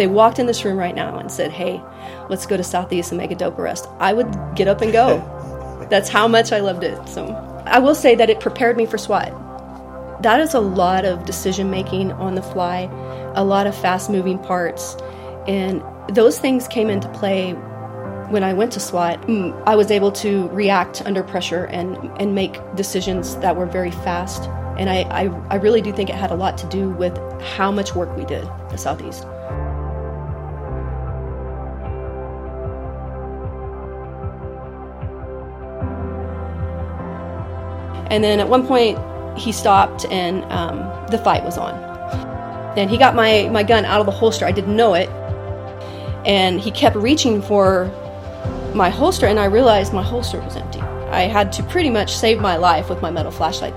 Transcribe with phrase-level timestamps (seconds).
[0.00, 1.78] they walked in this room right now and said, "Hey,
[2.30, 5.18] let's go to Southeast and make a dope arrest," I would get up and go.
[5.90, 6.96] That's how much I loved it.
[7.06, 7.26] So
[7.66, 9.30] I will say that it prepared me for SWAT.
[10.22, 12.88] That is a lot of decision making on the fly,
[13.34, 14.96] a lot of fast moving parts,
[15.46, 17.52] and those things came into play
[18.30, 19.20] when I went to SWAT.
[19.26, 23.90] Mm, I was able to react under pressure and, and make decisions that were very
[23.90, 24.44] fast.
[24.78, 27.70] And I, I, I really do think it had a lot to do with how
[27.70, 29.26] much work we did at Southeast.
[38.10, 38.98] And then at one point,
[39.38, 40.78] he stopped and um,
[41.10, 41.74] the fight was on.
[42.76, 44.44] And he got my, my gun out of the holster.
[44.44, 45.08] I didn't know it.
[46.26, 47.86] And he kept reaching for
[48.74, 50.80] my holster, and I realized my holster was empty.
[50.80, 53.74] I had to pretty much save my life with my metal flashlight.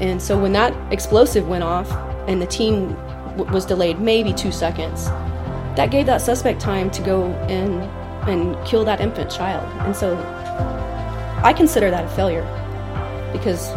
[0.00, 1.90] And so when that explosive went off
[2.28, 2.94] and the team
[3.36, 5.06] w- was delayed maybe two seconds,
[5.76, 7.82] that gave that suspect time to go and
[8.28, 9.66] and kill that infant child.
[9.86, 10.16] And so
[11.42, 12.42] I consider that a failure
[13.32, 13.70] because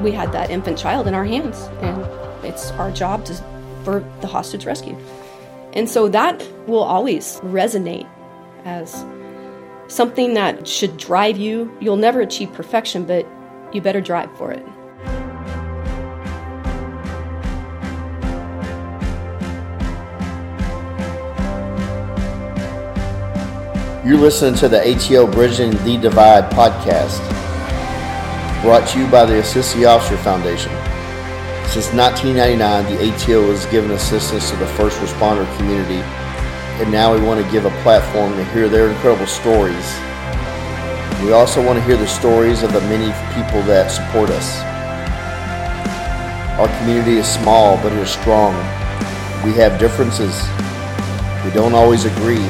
[0.00, 2.02] we had that infant child in our hands, and
[2.44, 3.34] it's our job to
[3.84, 4.96] for the hostage rescue.
[5.74, 8.08] And so that will always resonate
[8.64, 9.04] as
[9.88, 11.76] something that should drive you.
[11.80, 13.26] You'll never achieve perfection, but
[13.72, 14.64] you better drive for it.
[24.12, 27.18] You're listening to the ATO Bridging the Divide podcast,
[28.60, 30.70] brought to you by the Assist Officer Foundation.
[31.72, 36.02] Since 1999, the ATO has given assistance to the first responder community,
[36.82, 39.96] and now we want to give a platform to hear their incredible stories.
[41.24, 44.60] We also want to hear the stories of the many people that support us.
[46.60, 48.52] Our community is small, but it is strong.
[49.42, 50.36] We have differences.
[51.46, 52.46] We don't always agree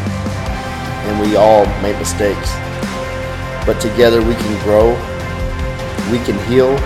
[1.04, 2.50] and we all make mistakes.
[3.66, 4.90] But together we can grow,
[6.10, 6.76] we can heal,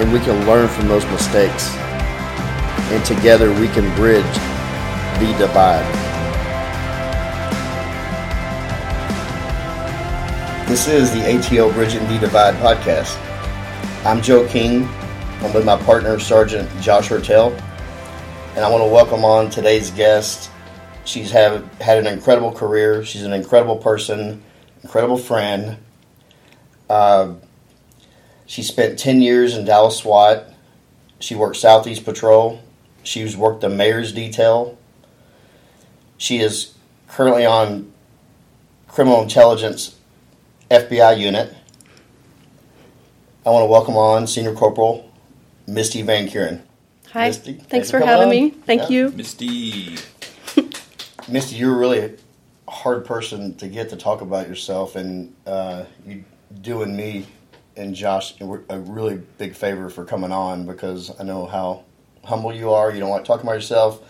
[0.00, 1.74] and we can learn from those mistakes.
[2.90, 4.24] And together we can bridge
[5.18, 5.84] the divide.
[10.68, 13.16] This is the ATO Bridging the Divide podcast.
[14.04, 14.86] I'm Joe King.
[15.40, 17.52] I'm with my partner, Sergeant Josh Hertel.
[18.54, 20.50] And I want to welcome on today's guest,
[21.08, 23.02] She's have, had an incredible career.
[23.02, 24.42] She's an incredible person,
[24.82, 25.78] incredible friend.
[26.90, 27.32] Uh,
[28.44, 30.52] she spent 10 years in Dallas SWAT.
[31.18, 32.60] She worked Southeast Patrol.
[33.04, 34.76] She's worked the mayor's detail.
[36.18, 36.74] She is
[37.08, 37.90] currently on
[38.86, 39.96] criminal intelligence
[40.70, 41.56] FBI unit.
[43.46, 45.10] I want to welcome on Senior Corporal
[45.66, 46.60] Misty Van Kuren.
[47.12, 47.28] Hi.
[47.28, 48.30] Misty, thanks, thanks for, for having on.
[48.30, 48.50] me.
[48.50, 48.88] Thank yeah.
[48.90, 49.10] you.
[49.12, 49.96] Misty.
[51.30, 56.24] Misty, you're really a hard person to get to talk about yourself, and uh, you
[56.62, 57.26] doing me
[57.76, 61.84] and Josh a really big favor for coming on because I know how
[62.24, 62.90] humble you are.
[62.90, 64.00] You don't like talking about yourself.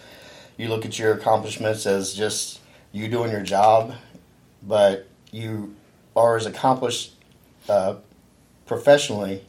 [0.57, 2.61] You look at your accomplishments as just
[2.93, 3.95] you doing your job,
[4.63, 5.75] but you
[6.15, 7.17] are as accomplished
[7.69, 7.97] uh,
[8.65, 9.45] professionally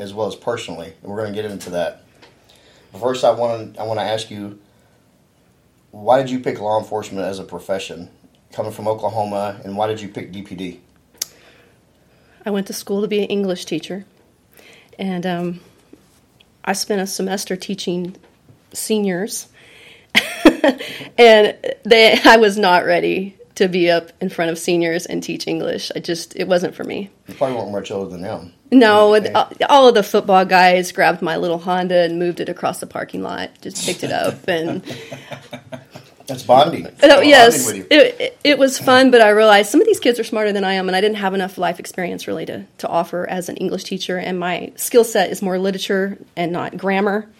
[0.00, 2.02] as well as personally, and we're going to get into that.
[2.98, 4.58] First, I want to I want to ask you
[5.90, 8.10] why did you pick law enforcement as a profession,
[8.52, 10.80] coming from Oklahoma, and why did you pick DPD?
[12.44, 14.04] I went to school to be an English teacher,
[14.98, 15.60] and um,
[16.64, 18.16] I spent a semester teaching
[18.72, 19.48] seniors,
[21.18, 25.46] and they, I was not ready to be up in front of seniors and teach
[25.48, 25.90] English.
[25.94, 27.10] I just it wasn't for me.
[27.26, 28.54] You probably weren't much older than them.
[28.70, 29.32] No, okay.
[29.68, 33.22] all of the football guys grabbed my little Honda and moved it across the parking
[33.22, 33.50] lot.
[33.62, 34.82] Just picked it up and.
[36.26, 36.86] That's bonding.
[37.02, 40.24] Oh, yes, it, it, it, was fun, but I realized some of these kids are
[40.24, 43.26] smarter than I am, and I didn't have enough life experience really to, to offer
[43.26, 44.18] as an English teacher.
[44.18, 47.30] And my skill set is more literature and not grammar.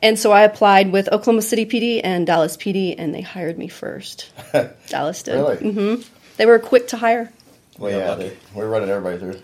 [0.00, 3.66] And so I applied with Oklahoma City PD and Dallas PD, and they hired me
[3.66, 4.30] first.
[4.88, 5.34] Dallas did.
[5.34, 5.56] Really?
[5.56, 6.02] Mm-hmm.
[6.36, 7.32] They were quick to hire.
[7.78, 9.42] Well, yeah, they, we're running everybody through.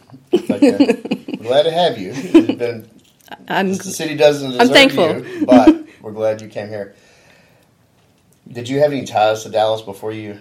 [0.48, 2.12] Like we're glad to have you.
[2.56, 2.88] Been,
[3.48, 5.24] I'm, the city doesn't deserve I'm thankful.
[5.24, 6.94] you, but we're glad you came here.
[8.50, 10.38] Did you have any ties to Dallas before you?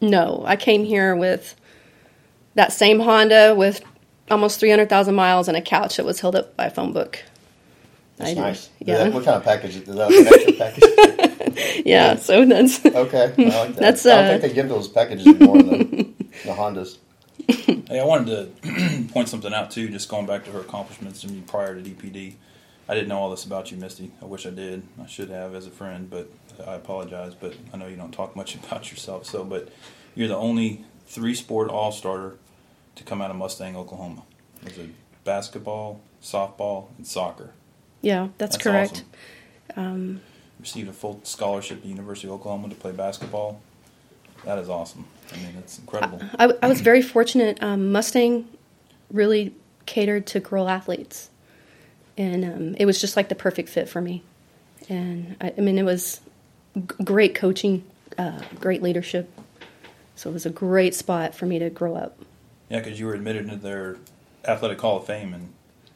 [0.00, 1.54] No, I came here with
[2.54, 3.82] that same Honda with
[4.30, 7.22] almost 300,000 miles and a couch that was held up by a phone book.
[8.16, 8.70] That's I nice.
[8.80, 9.04] Yeah.
[9.04, 10.10] That, what kind of package is that?
[10.48, 11.82] An package?
[11.86, 13.24] yeah, so that's okay.
[13.24, 13.76] I like that.
[13.76, 15.58] That's, uh, I don't think uh, they give those packages anymore.
[15.58, 16.12] the,
[16.44, 16.98] the Hondas.
[17.88, 19.88] hey, I wanted to point something out too.
[19.88, 22.34] Just going back to her accomplishments and prior to DPD,
[22.88, 24.12] I didn't know all this about you, Misty.
[24.20, 24.82] I wish I did.
[25.02, 26.28] I should have as a friend, but
[26.66, 27.34] I apologize.
[27.34, 29.26] But I know you don't talk much about yourself.
[29.26, 29.68] So, but
[30.14, 32.36] you're the only three-sport all-starter
[32.96, 34.22] to come out of Mustang, Oklahoma.
[34.62, 34.90] It Was it
[35.24, 37.50] basketball, softball, and soccer?
[38.00, 39.04] Yeah, that's, That's correct.
[39.70, 39.84] awesome.
[39.84, 40.20] Um,
[40.60, 43.60] Received a full scholarship at the University of Oklahoma to play basketball.
[44.44, 45.06] That is awesome.
[45.32, 46.20] I mean, it's incredible.
[46.38, 47.62] I, I was very fortunate.
[47.62, 48.48] Um, Mustang
[49.10, 49.54] really
[49.86, 51.30] catered to girl athletes,
[52.18, 54.22] and um, it was just like the perfect fit for me.
[54.88, 56.20] And I, I mean, it was
[56.76, 57.84] g- great coaching,
[58.18, 59.30] uh, great leadership.
[60.16, 62.18] So it was a great spot for me to grow up.
[62.68, 63.96] Yeah, because you were admitted into their
[64.44, 65.48] Athletic Hall of Fame in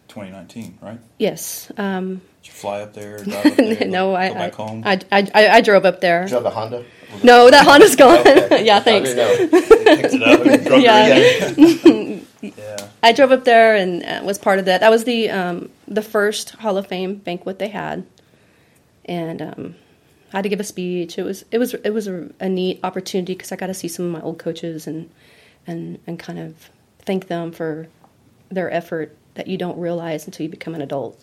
[0.09, 0.99] 2019, right?
[1.19, 1.71] Yes.
[1.77, 3.19] Um, Did you fly up there?
[3.25, 4.83] Drive up there no, go, I, go I, back home.
[4.85, 6.23] I, I, I, I drove up there.
[6.23, 6.85] Did you have a Honda?
[7.23, 8.19] No, that Honda's gone.
[8.19, 8.65] Okay.
[8.65, 9.11] yeah, thanks.
[9.11, 12.21] didn't it up and Yeah.
[12.43, 12.89] yeah.
[13.03, 14.81] I drove up there and uh, was part of that.
[14.81, 18.07] That was the um, the first Hall of Fame banquet they had,
[19.05, 19.75] and um,
[20.33, 21.19] I had to give a speech.
[21.19, 23.89] It was it was it was a, a neat opportunity because I got to see
[23.89, 25.11] some of my old coaches and
[25.67, 26.71] and and kind of
[27.01, 27.89] thank them for
[28.51, 31.23] their effort that you don't realize until you become an adult.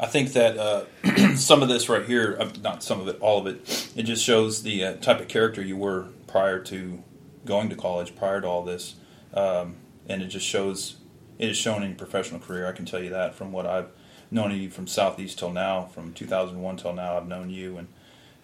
[0.00, 0.86] I think that uh,
[1.36, 4.24] some of this right here, uh, not some of it, all of it, it just
[4.24, 7.04] shows the uh, type of character you were prior to
[7.44, 8.94] going to college, prior to all this,
[9.34, 9.76] um,
[10.08, 10.96] and it just shows.
[11.38, 12.66] It is shown in your professional career.
[12.66, 13.88] I can tell you that from what I've
[14.30, 17.88] known of you from Southeast till now, from 2001 till now, I've known you, and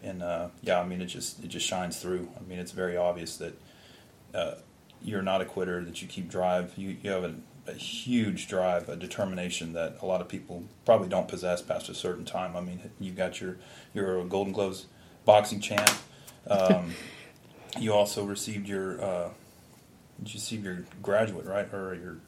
[0.03, 2.29] and uh, yeah, I mean it just it just shines through.
[2.39, 3.59] I mean it's very obvious that
[4.35, 4.55] uh,
[5.03, 6.75] you're not a quitter, that you keep drive.
[6.77, 7.35] You you have a,
[7.67, 11.95] a huge drive, a determination that a lot of people probably don't possess past a
[11.95, 12.57] certain time.
[12.57, 13.57] I mean, you got your
[13.95, 14.87] you're Golden Gloves
[15.25, 15.91] boxing champ.
[16.47, 16.95] Um,
[17.79, 19.29] you also received your uh,
[20.19, 22.19] did you receive your graduate right or your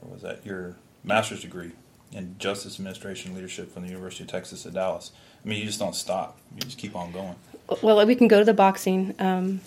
[0.00, 1.72] what was that your master's degree
[2.12, 5.12] in justice administration leadership from the University of Texas at Dallas.
[5.44, 6.38] I mean, you just don't stop.
[6.54, 7.34] You just keep on going.
[7.80, 9.14] Well, we can go to the boxing.
[9.18, 9.60] Um,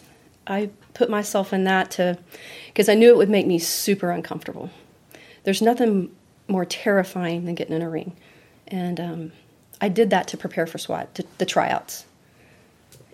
[0.48, 2.18] I put myself in that to
[2.68, 4.70] because I knew it would make me super uncomfortable.
[5.46, 6.14] There's nothing
[6.48, 8.16] more terrifying than getting in a ring,
[8.68, 9.32] and um,
[9.80, 12.06] I did that to prepare for SWAT, to, the tryouts,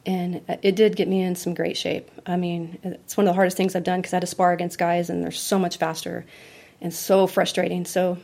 [0.05, 2.09] and it did get me in some great shape.
[2.25, 4.51] I mean, it's one of the hardest things I've done because I had to spar
[4.51, 6.25] against guys, and they're so much faster
[6.81, 7.85] and so frustrating.
[7.85, 8.17] So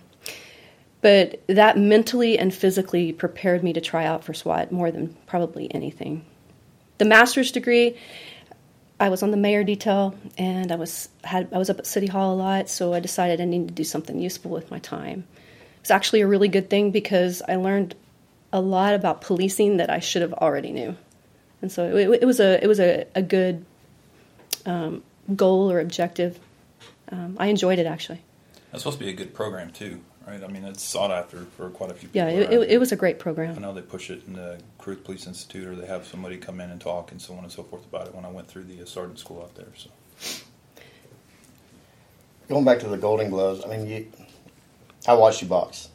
[1.02, 5.74] but that mentally and physically prepared me to try out for SWAT more than probably
[5.74, 6.26] anything.
[6.98, 7.96] The master's degree,
[9.00, 12.08] I was on the mayor detail and I was had I was up at City
[12.08, 15.26] Hall a lot, so I decided I needed to do something useful with my time.
[15.82, 17.96] It's actually a really good thing because I learned
[18.52, 20.96] a lot about policing that I should have already knew,
[21.62, 23.66] and so it, it was a it was a, a good
[24.66, 25.04] um,
[25.36, 26.40] goal or objective.
[27.10, 28.22] Um, I enjoyed it actually.
[28.72, 30.44] That's supposed to be a good program too, right?
[30.44, 32.30] I mean, it's sought after for quite a few people.
[32.30, 33.56] Yeah, it, it, it was a great program.
[33.56, 36.60] I know they push it in the Caruth Police Institute, or they have somebody come
[36.60, 38.16] in and talk and so on and so forth about it.
[38.16, 39.90] When I went through the uh, sergeant school out there, so
[42.50, 44.08] Going back to the Golden Gloves, I mean, you,
[45.06, 45.90] I watched you box,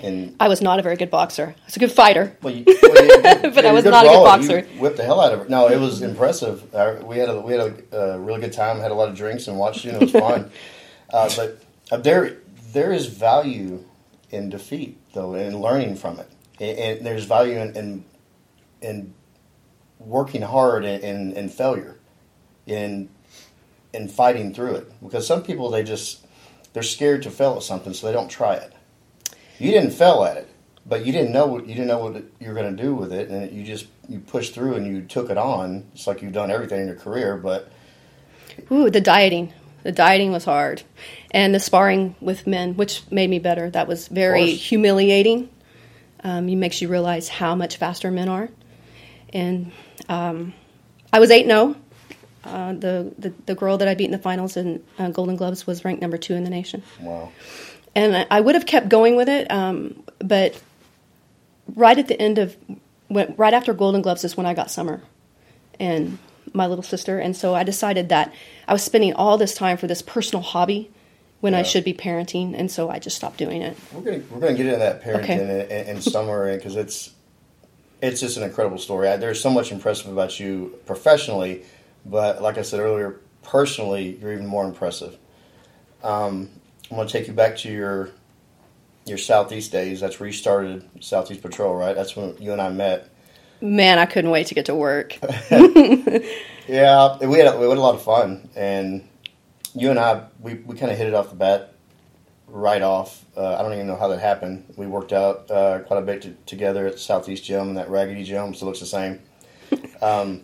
[0.00, 1.52] and I was not a very good boxer.
[1.60, 2.36] I was a good fighter.
[2.42, 4.58] well, you, well, you- But I was good not a good boxer.
[4.72, 5.48] You whipped the hell out of her.
[5.48, 6.72] No, it was impressive.
[6.72, 7.60] Uh, we had a we had
[7.92, 8.78] a, uh really good time.
[8.78, 10.50] Had a lot of drinks and watched you, and it was fun.
[11.12, 12.36] uh, but uh, there
[12.72, 13.84] there is value
[14.30, 16.30] in defeat, though, and learning from it.
[16.60, 18.04] And, there's value in, in
[18.82, 19.14] in
[19.98, 21.98] working hard and in, in failure,
[22.66, 23.08] in
[23.92, 24.92] in fighting through it.
[25.02, 26.26] Because some people they just
[26.72, 28.72] they're scared to fail at something, so they don't try it.
[29.58, 30.48] You didn't fail at it,
[30.86, 33.12] but you didn't know what you didn't know what you were going to do with
[33.12, 35.86] it, and you just you pushed through and you took it on.
[35.94, 37.70] It's like you've done everything in your career, but
[38.70, 39.52] Ooh, the dieting.
[39.82, 40.82] The dieting was hard.
[41.30, 43.70] And the sparring with men, which made me better.
[43.70, 45.48] That was very humiliating.
[46.22, 48.48] Um, it makes you realize how much faster men are.
[49.32, 49.72] And
[50.08, 50.52] um,
[51.12, 51.76] I was 8 0.
[52.42, 55.66] Uh, the, the, the girl that I beat in the finals in uh, Golden Gloves
[55.66, 56.82] was ranked number two in the nation.
[57.00, 57.30] wow,
[57.94, 60.58] and I- I would have kept going with it, um, but
[61.76, 62.56] right at the end of,
[63.10, 65.02] right after Golden Gloves is when I got summer,
[65.78, 66.18] and
[66.52, 68.32] my little sister, and so I decided that
[68.66, 70.90] I was spending all this time for this personal hobby
[71.40, 73.76] when I should be parenting, and so I just stopped doing it.
[73.92, 75.34] we're gonna we're gonna get into that parenting Okay.
[75.34, 75.50] in,
[75.88, 77.12] in, in summer because it's
[78.02, 79.08] it's just an incredible story.
[79.08, 81.62] I, there's so much impressive about you professionally,
[82.06, 85.16] but like I said earlier, personally, you're even more impressive.
[86.02, 86.48] Um,
[86.90, 88.10] I'm gonna take you back to your
[89.06, 90.00] your southeast days.
[90.00, 91.94] That's where you started Southeast Patrol, right?
[91.96, 93.09] That's when you and I met.
[93.60, 95.18] Man, I couldn't wait to get to work.
[96.68, 99.02] Yeah, we had a, we had a lot of fun, and
[99.74, 101.72] you and I we, we kind of hit it off the bat
[102.46, 103.24] right off.
[103.36, 104.72] Uh, I don't even know how that happened.
[104.76, 108.22] We worked out uh, quite a bit t- together at Southeast Gym, and that Raggedy
[108.22, 109.18] Gym still looks the same.
[110.00, 110.42] Um,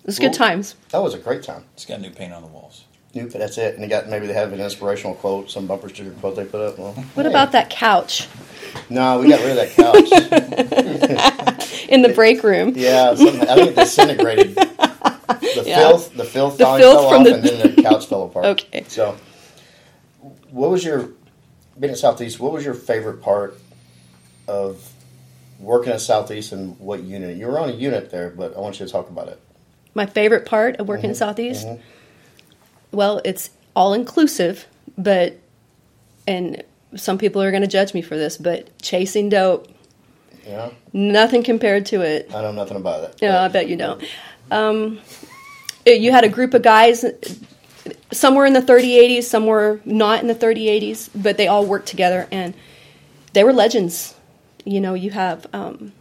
[0.00, 0.28] It was Cool.
[0.30, 0.76] good times.
[0.90, 1.64] that was a great time.
[1.74, 2.84] It's got new paint on the walls.
[3.14, 3.74] Nope, that's it.
[3.74, 6.60] And they got maybe they have an inspirational quote, some bumper sticker quote they put
[6.62, 6.78] up.
[6.78, 8.28] Well, What about that couch
[8.88, 11.33] No, we got rid of that couch.
[11.88, 12.72] in the break room?
[12.76, 14.58] yeah, something, I think it disintegrated.
[15.26, 15.78] The Yeah.
[15.78, 18.44] filth, the filth, The filth fell off, the- and then the couch fell apart.
[18.44, 18.84] Okay.
[18.88, 19.16] So,
[20.50, 21.10] what was your
[21.78, 22.40] being at Southeast?
[22.40, 23.58] What was your favorite part
[24.48, 24.92] of
[25.58, 27.36] working at Southeast, and what unit?
[27.36, 29.40] You were on a unit there, but I want you to talk about it.
[29.94, 31.18] My favorite part of working in mm-hmm.
[31.18, 31.66] Southeast?
[31.66, 31.82] Mm-hmm.
[32.96, 34.66] Well, it's all inclusive,
[34.98, 35.38] but,
[36.26, 36.62] and
[36.96, 39.68] some people are going to judge me for this, but chasing dope,
[40.46, 42.34] Yeah, nothing compared to it.
[42.34, 43.22] I know nothing about it.
[43.22, 44.02] No, I bet you don't.
[44.50, 45.00] Um,
[45.86, 47.04] you had a group of guys,
[48.12, 51.46] some were in the 30 80s, some were not in the 30 80s, but they
[51.46, 52.54] all worked together and
[53.32, 54.14] they were legends.
[54.64, 55.92] You know, you have um,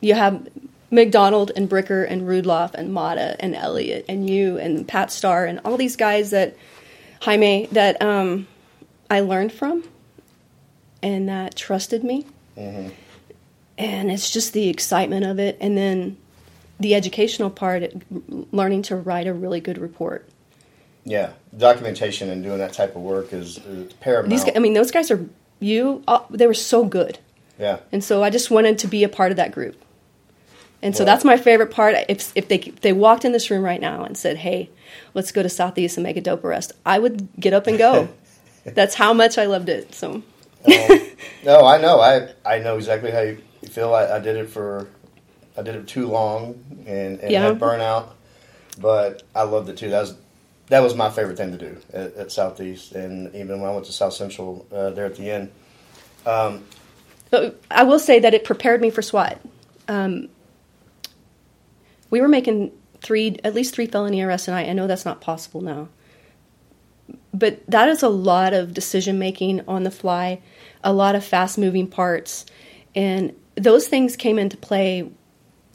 [0.00, 0.48] you have
[0.90, 5.60] McDonald and Bricker and Rudloff and Mata and Elliot and you and Pat Starr and
[5.64, 6.56] all these guys that
[7.22, 8.48] Jaime that um,
[9.08, 9.84] I learned from
[11.02, 12.26] and that trusted me.
[13.80, 16.18] And it's just the excitement of it, and then
[16.78, 17.82] the educational part,
[18.52, 20.28] learning to write a really good report.
[21.04, 24.28] Yeah, documentation and doing that type of work is, is paramount.
[24.28, 25.26] These, guys, I mean, those guys are
[25.60, 26.02] you.
[26.06, 27.20] Uh, they were so good,
[27.58, 29.82] yeah, and so I just wanted to be a part of that group.
[30.82, 31.96] And so Well- that's my favorite part.
[32.06, 34.68] If if they if they walked in this room right now and said, "Hey,
[35.14, 38.10] let's go to Southeast and make a dope arrest," I would get up and go.
[38.66, 39.94] that's how much I loved it.
[39.94, 40.22] So
[41.46, 41.98] no, I know.
[41.98, 43.94] I I know exactly how you feel.
[43.94, 44.88] I, I did it for,
[45.56, 47.42] I did it too long and, and Yeah.
[47.42, 48.10] had burnout,
[48.78, 49.90] but I loved it too.
[49.90, 50.14] That was
[50.68, 53.86] that was my favorite thing to do at, at Southeast, and even when I went
[53.86, 55.50] to South Central uh, there at the end.
[57.30, 59.40] But I will say that it prepared me for SWAT.
[59.88, 60.28] Um,
[62.08, 64.68] we were making three, at least three felony arrests a night.
[64.68, 65.88] I know that's not possible now.
[67.32, 70.40] But that is a lot of decision making on the fly,
[70.82, 72.46] a lot of fast moving parts.
[72.94, 75.10] And those things came into play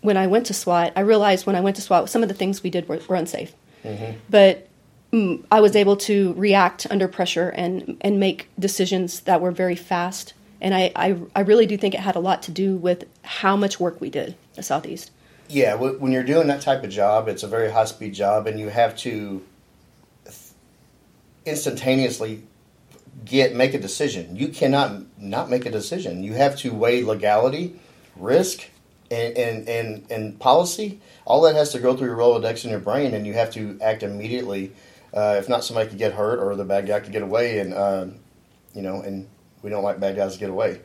[0.01, 0.93] when I went to SWAT.
[0.95, 3.15] I realized when I went to SWAT, some of the things we did were, were
[3.15, 3.53] unsafe.
[4.29, 4.67] But
[5.11, 9.75] mm, I was able to react under pressure and, and make decisions that were very
[9.75, 10.33] fast.
[10.61, 13.55] And I, I, I really do think it had a lot to do with how
[13.55, 15.11] much work we did at Southeast.
[15.47, 18.59] Yeah, when you're doing that type of job, it's a very high speed job, and
[18.59, 19.43] you have to
[21.45, 22.41] instantaneously
[23.23, 24.35] get make a decision.
[24.35, 26.23] You cannot not make a decision.
[26.23, 27.79] You have to weigh legality,
[28.15, 28.69] risk,
[29.09, 30.99] and and and, and policy.
[31.25, 33.79] All that has to go through your Rolodex in your brain, and you have to
[33.81, 34.73] act immediately.
[35.13, 37.73] Uh, if not, somebody could get hurt, or the bad guy could get away, and
[37.73, 38.05] uh,
[38.73, 39.27] you know, and
[39.61, 40.81] we don't like bad guys to get away.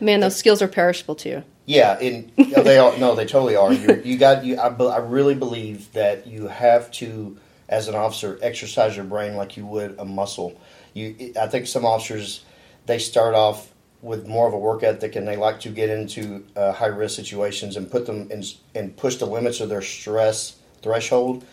[0.00, 1.42] Man, those skills are perishable too.
[1.64, 2.96] Yeah, and they are.
[2.98, 3.72] No, they totally are.
[3.72, 4.44] You're, you got.
[4.44, 7.38] You, I, I really believe that you have to,
[7.68, 10.60] as an officer, exercise your brain like you would a muscle.
[10.96, 12.42] You, I think some officers,
[12.86, 16.44] they start off with more of a work ethic, and they like to get into
[16.56, 18.42] uh, high risk situations and put them in,
[18.74, 21.44] and push the limits of their stress threshold,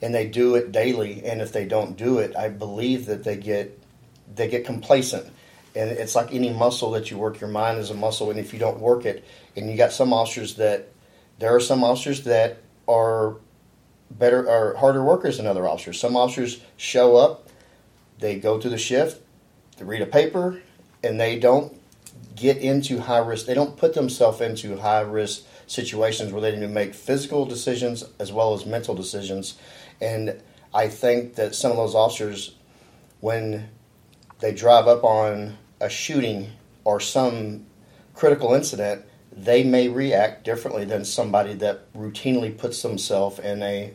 [0.00, 1.22] and they do it daily.
[1.24, 3.78] And if they don't do it, I believe that they get
[4.34, 5.26] they get complacent.
[5.74, 7.38] And it's like any muscle that you work.
[7.40, 9.24] Your mind is a muscle, and if you don't work it,
[9.56, 10.88] and you got some officers that
[11.38, 13.36] there are some officers that are
[14.10, 16.00] better or harder workers than other officers.
[16.00, 17.45] Some officers show up,
[18.18, 19.22] they go through the shift,
[19.78, 20.62] they read a paper,
[21.02, 21.78] and they don't
[22.34, 23.46] get into high risk.
[23.46, 28.04] They don't put themselves into high risk situations where they need to make physical decisions
[28.18, 29.58] as well as mental decisions.
[30.00, 30.40] And
[30.74, 32.54] I think that some of those officers,
[33.20, 33.68] when
[34.40, 36.52] they drive up on a shooting
[36.84, 37.66] or some
[38.14, 43.92] critical incident, they may react differently than somebody that routinely puts themselves in a,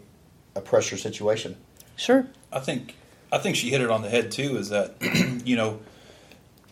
[0.55, 1.57] a pressure situation.
[1.95, 2.27] Sure.
[2.51, 2.95] I think
[3.31, 4.57] I think she hit it on the head too.
[4.57, 4.95] Is that
[5.45, 5.79] you know,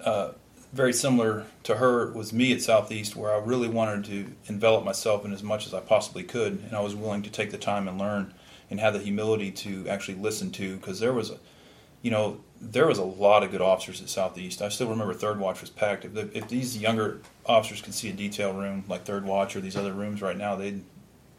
[0.03, 0.31] uh,
[0.73, 5.25] very similar to her was me at Southeast, where I really wanted to envelop myself
[5.25, 7.87] in as much as I possibly could, and I was willing to take the time
[7.87, 8.33] and learn,
[8.69, 11.37] and have the humility to actually listen to, because there was a,
[12.01, 14.61] you know, there was a lot of good officers at Southeast.
[14.61, 16.05] I still remember Third Watch was packed.
[16.05, 19.61] If, the, if these younger officers could see a detail room like Third Watch or
[19.61, 20.83] these other rooms right now, they'd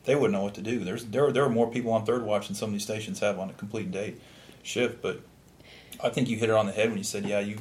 [0.05, 0.83] they wouldn't know what to do.
[0.83, 3.39] There's there there are more people on Third Watch than some of these stations have
[3.39, 4.15] on a complete day
[4.71, 5.03] shift.
[5.03, 5.21] But
[6.03, 7.59] I think you hit it on the head when you said, yeah, you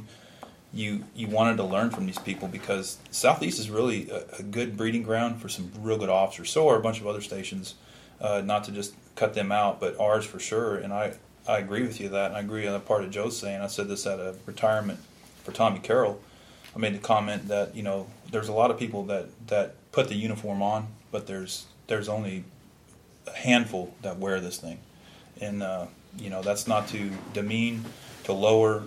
[0.71, 4.77] you you wanted to learn from these people because Southeast is really a, a good
[4.77, 6.51] breeding ground for some real good officers.
[6.51, 7.75] So are a bunch of other stations.
[8.21, 10.75] Uh, not to just cut them out, but ours for sure.
[10.75, 11.13] And I
[11.47, 13.61] I agree with you that, and I agree on the part of Joe's saying.
[13.61, 14.99] I said this at a retirement
[15.43, 16.21] for Tommy Carroll.
[16.75, 20.09] I made the comment that you know there's a lot of people that that put
[20.09, 22.43] the uniform on, but there's there's only
[23.25, 24.79] a handful that wear this thing,
[25.41, 25.87] and uh,
[26.17, 27.85] you know that's not to demean,
[28.25, 28.83] to lower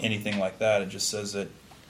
[0.00, 0.82] anything like that.
[0.82, 1.48] It just says that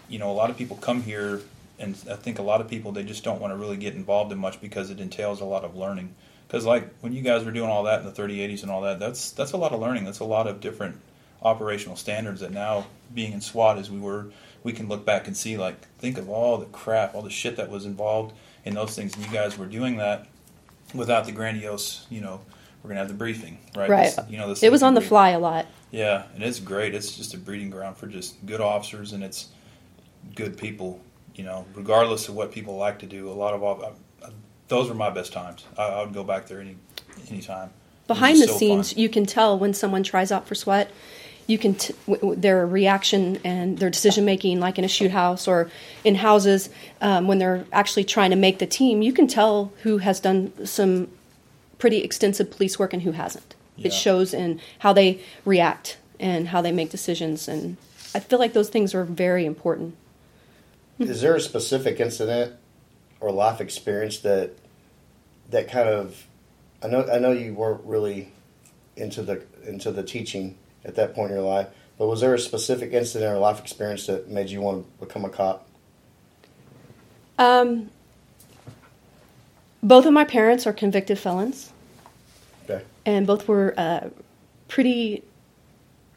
[0.09, 1.41] you know a lot of people come here,
[1.79, 4.33] and I think a lot of people they just don't want to really get involved
[4.33, 6.15] in much because it entails a lot of learning.
[6.47, 8.99] Because like when you guys were doing all that in the 3080s and all that,
[8.99, 10.05] that's that's a lot of learning.
[10.05, 10.97] That's a lot of different
[11.43, 14.27] operational standards that now being in SWAT as we were,
[14.63, 17.57] we can look back and see like think of all the crap, all the shit
[17.57, 20.27] that was involved in those things, and you guys were doing that
[20.95, 22.41] without the grandiose, you know,
[22.87, 23.91] we're gonna have the briefing, right?
[23.91, 24.15] Right.
[24.15, 25.67] This- you know, this It was on the fly a lot.
[25.91, 26.95] Yeah, and it's great.
[26.95, 29.49] It's just a breeding ground for just good officers, and it's
[30.37, 31.01] good people.
[31.35, 33.85] You know, regardless of what people like to do, a lot of all,
[34.23, 34.31] uh,
[34.69, 35.65] those were my best times.
[35.77, 36.77] I, I would go back there any
[37.29, 37.71] any time.
[38.07, 39.03] Behind the so scenes, fun.
[39.03, 40.89] you can tell when someone tries out for SWAT.
[41.49, 45.49] You can t- w- their reaction and their decision making, like in a shoot house
[45.49, 45.71] or
[46.05, 49.03] in houses, um, when they're actually trying to make the team.
[49.03, 51.09] You can tell who has done some
[51.79, 53.55] pretty extensive police work and who hasn't.
[53.77, 53.89] Yeah.
[53.89, 57.77] It shows in how they react and how they make decisions, and
[58.15, 59.97] I feel like those things are very important.
[60.99, 62.55] Is there a specific incident
[63.21, 64.53] or life experience that
[65.51, 66.27] that kind of
[66.83, 68.33] I know I know you weren't really
[68.97, 71.69] into the into the teaching at that point in your life,
[71.99, 75.25] but was there a specific incident or life experience that made you want to become
[75.25, 75.69] a cop?
[77.39, 77.91] Um,
[79.87, 81.73] both of my parents are convicted felons.
[82.69, 82.85] Okay.
[83.05, 84.09] and both were uh,
[84.67, 85.23] pretty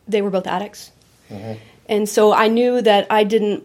[0.07, 0.91] they were both addicts.
[1.87, 3.63] And so i knew that i didn't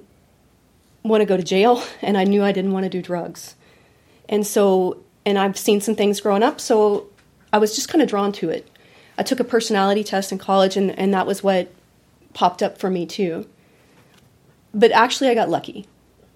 [1.02, 3.54] want to go to jail and i knew i didn't want to do drugs.
[4.28, 7.06] And so and i've seen some things growing up so
[7.52, 8.68] i was just kind of drawn to it.
[9.16, 11.72] I took a personality test in college and, and that was what
[12.34, 13.46] popped up for me too.
[14.74, 15.86] But actually i got lucky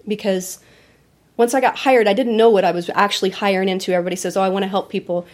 [0.07, 0.57] because
[1.39, 3.93] once I got hired, I didn't know what I was actually hiring into.
[3.93, 5.25] Everybody says, "Oh, I want to help people."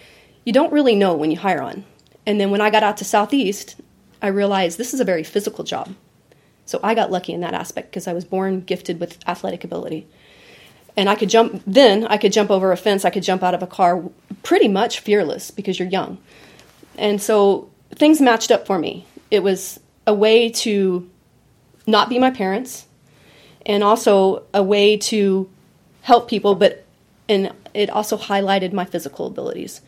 [0.45, 1.83] You don't really know when you hire on.
[2.27, 3.75] And then when I got out to Southeast,
[4.21, 5.95] I realized this is a very physical job.
[6.63, 10.05] So I got lucky in that aspect because I was born gifted with athletic ability.
[10.95, 13.55] And I could jump then I could jump over a fence, I could jump out
[13.55, 14.03] of a car
[14.43, 16.19] pretty much fearless because you're young.
[16.99, 19.07] And so things matched up for me.
[19.31, 21.09] It was a way to
[21.87, 22.85] not be my parents
[23.65, 25.49] and also a way to
[26.05, 26.85] help people, but
[27.27, 29.81] and it also highlighted my physical abilities,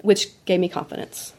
[0.00, 1.34] which gave me confidence.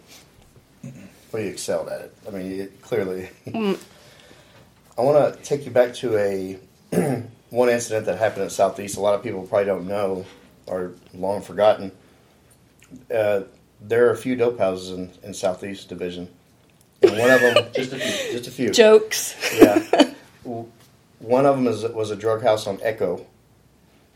[1.31, 2.15] Well, you excelled at it.
[2.27, 3.29] I mean, you, clearly.
[3.53, 6.59] I want to take you back to a
[7.49, 8.97] one incident that happened at Southeast.
[8.97, 10.25] A lot of people probably don't know
[10.67, 11.91] or long forgotten.
[13.13, 13.41] Uh,
[13.81, 16.29] there are a few dope houses in, in Southeast Division,
[17.01, 18.69] and one of them, just a few, just a few.
[18.69, 19.35] Jokes.
[19.59, 23.25] Yeah, one of them is, was a drug house on Echo.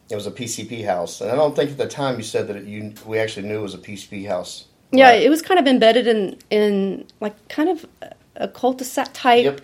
[0.10, 2.58] It was a PCP house, and I don't think at the time you said that
[2.58, 4.66] it, you we actually knew it was a PCP house.
[4.92, 7.86] Yeah, it was kind of embedded in in like kind of
[8.38, 9.62] a cul-de-sac type, Yep.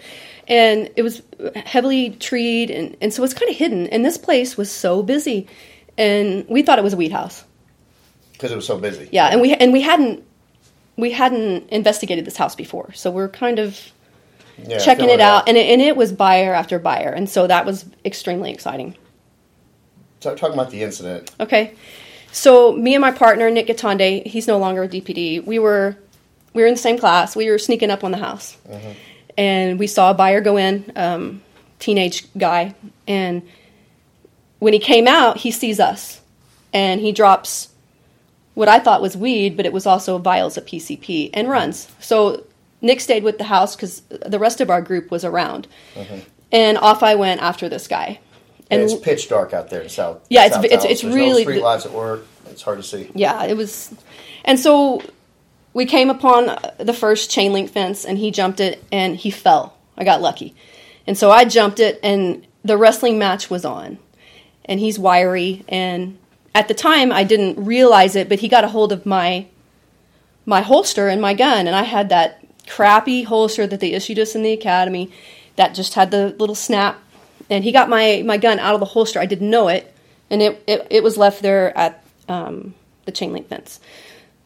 [0.47, 1.21] and it was
[1.65, 3.87] heavily treed, and, and so it's kind of hidden.
[3.87, 5.47] And this place was so busy,
[5.97, 7.45] and we thought it was a weed house.
[8.33, 9.09] because it was so busy.
[9.11, 10.23] Yeah, and we and we hadn't
[10.97, 13.79] we hadn't investigated this house before, so we're kind of
[14.57, 17.65] Yeah, checking it out, and it, and it was buyer after buyer, and so that
[17.65, 18.95] was extremely exciting.
[20.21, 21.73] So talking about the incident, Okay,
[22.31, 25.43] so me and my partner Nick Gatonde, he's no longer a DPD.
[25.45, 25.97] We were
[26.53, 27.35] we were in the same class.
[27.35, 28.55] We were sneaking up on the house,
[29.37, 31.41] and we saw a buyer go in, um,
[31.79, 32.75] teenage guy,
[33.07, 33.41] and
[34.59, 36.21] when he came out, he sees us,
[36.71, 37.69] and he drops
[38.53, 41.87] what I thought was weed, but it was also vials of PCP, and runs.
[41.99, 42.45] So
[42.81, 45.67] Nick stayed with the house because the rest of our group was around,
[46.51, 48.19] and off I went after this guy.
[48.71, 50.19] And And it's pitch dark out there in South.
[50.29, 52.25] Yeah, it's- South it's- it's There's really no street lights at work.
[52.49, 53.09] It's hard to see.
[53.13, 53.91] yeah, it was.
[54.45, 55.01] And so
[55.73, 59.75] we came upon the first chain link fence, and he jumped it, and he fell.
[59.97, 60.55] I got lucky,
[61.05, 63.99] and so I jumped it, and the wrestling match was on,
[64.65, 66.17] and he's wiry, and
[66.55, 69.45] at the time I didn't realize it, but he got a hold of my
[70.45, 74.33] my holster and my gun, and I had that crappy holster that they issued us
[74.35, 75.11] in the academy
[75.55, 76.99] that just had the little snap,
[77.51, 79.19] and he got my my gun out of the holster.
[79.19, 79.93] I didn't know it,
[80.31, 82.73] and it it, it was left there at um,
[83.05, 83.79] the chain link fence.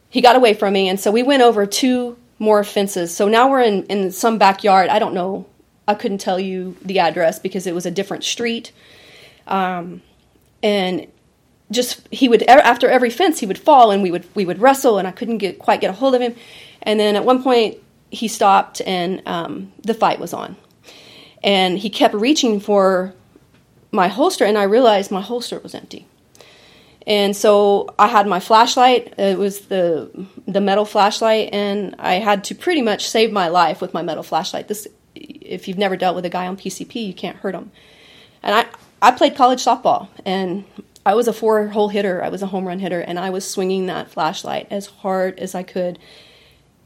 [0.10, 3.16] He got away from me, and so we went over two more fences.
[3.16, 4.90] So now we're in in some backyard.
[4.90, 5.46] I don't know.
[5.88, 8.72] I couldn't tell you the address because it was a different street.
[9.48, 10.02] Um,
[10.64, 11.08] and
[11.70, 14.98] just he would after every fence he would fall and we would we would wrestle
[14.98, 16.36] and I couldn't get quite get a hold of him.
[16.82, 17.78] And then at one point
[18.10, 20.56] he stopped and um, the fight was on.
[21.46, 23.14] And he kept reaching for
[23.92, 26.08] my holster, and I realized my holster was empty.
[27.08, 29.14] And so I had my flashlight.
[29.20, 33.80] It was the the metal flashlight, and I had to pretty much save my life
[33.80, 34.68] with my metal flashlight.
[34.68, 37.72] This, if you've never dealt with a guy on PCP, you can't hurt him.
[38.42, 38.66] And I
[39.02, 40.66] I played college softball, and
[41.06, 42.24] I was a four hole hitter.
[42.24, 45.54] I was a home run hitter, and I was swinging that flashlight as hard as
[45.54, 46.00] I could,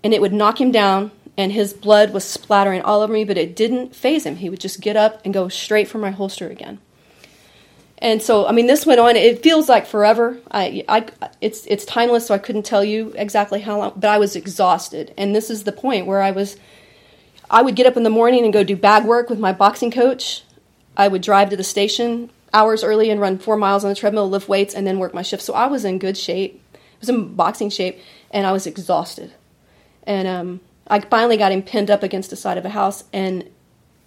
[0.04, 1.12] and it would knock him down.
[1.38, 4.38] And his blood was splattering all over me, but it didn't phase him.
[4.38, 6.80] He would just get up and go straight for my holster again.
[8.02, 9.15] And so, I mean, this went on.
[9.15, 10.38] It feels like forever.
[10.50, 11.06] I, I,
[11.42, 13.94] it's it's timeless, so I couldn't tell you exactly how long.
[13.96, 16.56] But I was exhausted, and this is the point where I was.
[17.52, 19.92] I would get up in the morning and go do bag work with my boxing
[19.92, 20.44] coach.
[20.96, 24.30] I would drive to the station hours early and run four miles on the treadmill,
[24.30, 25.44] lift weights, and then work my shift.
[25.44, 26.62] So I was in good shape.
[26.74, 28.00] I was in boxing shape,
[28.32, 29.34] and I was exhausted.
[30.04, 33.49] And um, I finally got him pinned up against the side of a house, and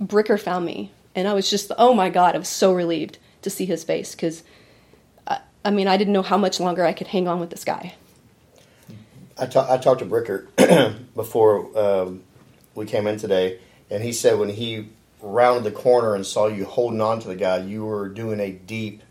[0.00, 3.50] Bricker found me, and I was just, oh my god, I was so relieved to
[3.50, 4.42] see his face because,
[5.26, 7.64] I, I, mean, I didn't know how much longer I could hang on with this
[7.64, 7.94] guy.
[9.38, 10.46] I, I talked to Bricker
[11.14, 12.22] before um,
[12.74, 14.88] we came in today, and he said when he
[15.20, 18.50] rounded the corner and saw you holding on to the guy, you were doing a
[18.50, 19.02] deep,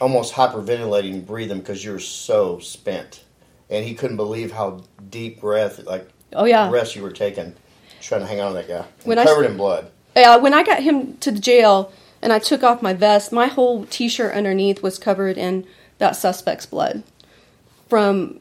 [0.00, 3.24] almost hyperventilating breathing because you were so spent.
[3.68, 7.54] And he couldn't believe how deep breath, like oh yeah, The rest you were taking,
[8.00, 9.90] trying to hang on to that guy, when covered I, in blood.
[10.16, 13.32] Yeah, when I got him to the jail, and I took off my vest.
[13.32, 15.66] My whole t shirt underneath was covered in
[15.98, 17.02] that suspect's blood
[17.88, 18.40] from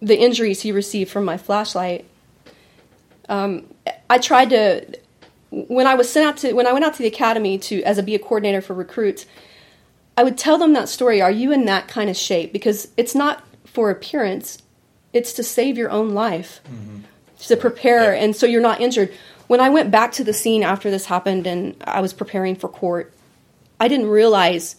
[0.00, 2.04] the injuries he received from my flashlight.
[3.28, 3.66] Um,
[4.08, 4.98] I tried to
[5.50, 7.98] when I was sent out to when I went out to the academy to as
[7.98, 9.26] a be a coordinator for recruits.
[10.16, 11.20] I would tell them that story.
[11.20, 12.52] Are you in that kind of shape?
[12.52, 14.62] Because it's not for appearance;
[15.12, 17.00] it's to save your own life, mm-hmm.
[17.40, 18.22] to prepare, yeah.
[18.22, 19.12] and so you're not injured
[19.48, 22.68] when I went back to the scene after this happened and I was preparing for
[22.68, 23.12] court,
[23.80, 24.76] I didn't realize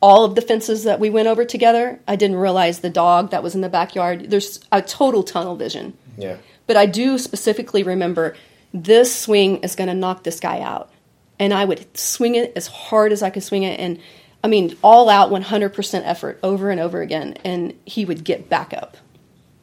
[0.00, 2.00] all of the fences that we went over together.
[2.08, 4.30] I didn't realize the dog that was in the backyard.
[4.30, 5.98] There's a total tunnel vision.
[6.16, 6.38] Yeah.
[6.66, 8.34] But I do specifically remember
[8.72, 10.90] this swing is going to knock this guy out.
[11.38, 13.80] And I would swing it as hard as I could swing it.
[13.80, 13.98] And
[14.42, 17.34] I mean, all out 100% effort over and over again.
[17.44, 18.96] And he would get back up.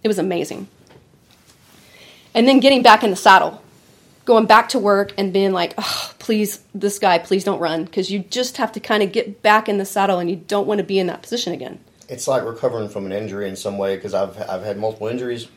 [0.03, 0.67] It was amazing.
[2.33, 3.61] And then getting back in the saddle
[4.27, 8.11] going back to work and being like, oh, please, this guy, please don't run, because
[8.11, 10.79] you just have to kind of get back in the saddle and you don't want
[10.79, 11.79] to be in that position again.
[12.09, 15.47] It's like recovering from an injury in some way because I've I've had multiple injuries,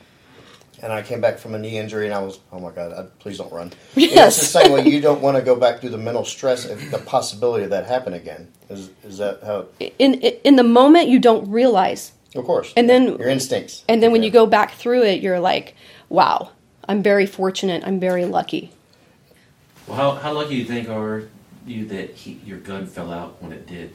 [0.83, 3.03] and I came back from a knee injury and I was, oh my god, I,
[3.19, 3.73] please don't run.
[3.95, 4.39] Yes.
[4.39, 6.91] it's the same way you don't want to go back through the mental stress of
[6.91, 8.49] the possibility of that happen again.
[8.69, 9.67] Is is that how?
[9.99, 12.13] In in the moment, you don't realize.
[12.35, 12.73] Of course.
[12.77, 13.85] And then your instincts.
[13.89, 14.27] And then when yeah.
[14.27, 15.75] you go back through it, you're like,
[16.09, 16.51] wow,
[16.89, 17.83] I'm very fortunate.
[17.85, 18.71] I'm very lucky.
[19.87, 21.25] Well, how, how lucky do you think are
[21.67, 23.93] you that he, your gun fell out when it did?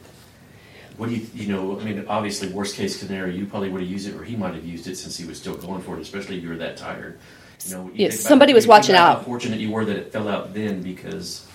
[0.96, 3.90] What do you, you know, I mean, obviously, worst case scenario, you probably would have
[3.90, 6.00] used it, or he might have used it since he was still going for it,
[6.00, 7.18] especially if you were that tired.
[7.66, 9.18] You know, you yes, somebody was watching out.
[9.18, 11.46] How fortunate you were that it fell out then, because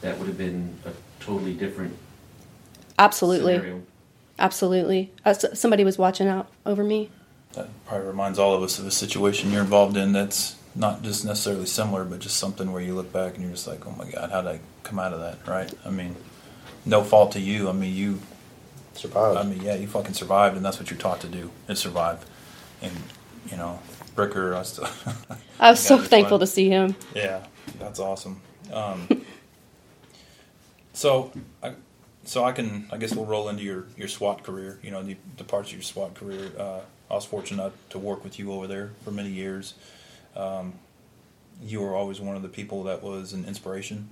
[0.00, 1.96] that would have been a totally different.
[2.98, 3.54] Absolutely.
[3.54, 3.82] Scenario.
[4.38, 5.12] Absolutely.
[5.24, 7.10] Uh, somebody was watching out over me.
[7.52, 11.24] That probably reminds all of us of a situation you're involved in that's not just
[11.24, 14.10] necessarily similar, but just something where you look back and you're just like, oh my
[14.10, 15.46] God, how did I come out of that?
[15.46, 15.72] Right?
[15.84, 16.16] I mean,
[16.84, 17.68] no fault to you.
[17.68, 18.20] I mean, you
[18.96, 19.38] survived.
[19.38, 22.24] I mean, yeah, you fucking survived, and that's what you're taught to do is survive.
[22.82, 22.92] And
[23.50, 23.80] you know,
[24.14, 24.88] Bricker, I still.
[25.60, 26.46] I was so thankful fun.
[26.46, 26.96] to see him.
[27.14, 27.44] Yeah,
[27.78, 28.40] that's awesome.
[28.72, 29.08] Um,
[30.92, 31.74] so, I,
[32.24, 34.78] so I can, I guess we'll roll into your your SWAT career.
[34.82, 36.50] You know, the, the parts of your SWAT career.
[36.58, 36.80] Uh,
[37.10, 39.74] I was fortunate to work with you over there for many years.
[40.34, 40.74] Um,
[41.62, 44.10] you were always one of the people that was an inspiration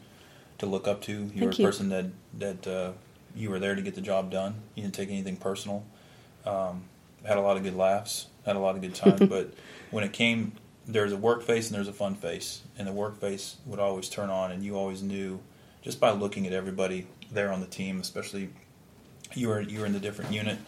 [0.59, 1.13] to look up to.
[1.13, 1.67] You Thank were a you.
[1.67, 2.07] person that
[2.39, 2.93] that uh,
[3.35, 4.55] you were there to get the job done.
[4.75, 5.85] You didn't take anything personal.
[6.45, 6.85] Um,
[7.25, 8.27] had a lot of good laughs.
[8.45, 9.27] Had a lot of good time.
[9.29, 9.53] but
[9.91, 10.53] when it came,
[10.87, 14.09] there's a work face and there's a fun face, and the work face would always
[14.09, 15.41] turn on, and you always knew
[15.83, 18.51] just by looking at everybody there on the team, especially
[19.35, 20.59] you were you were in the different unit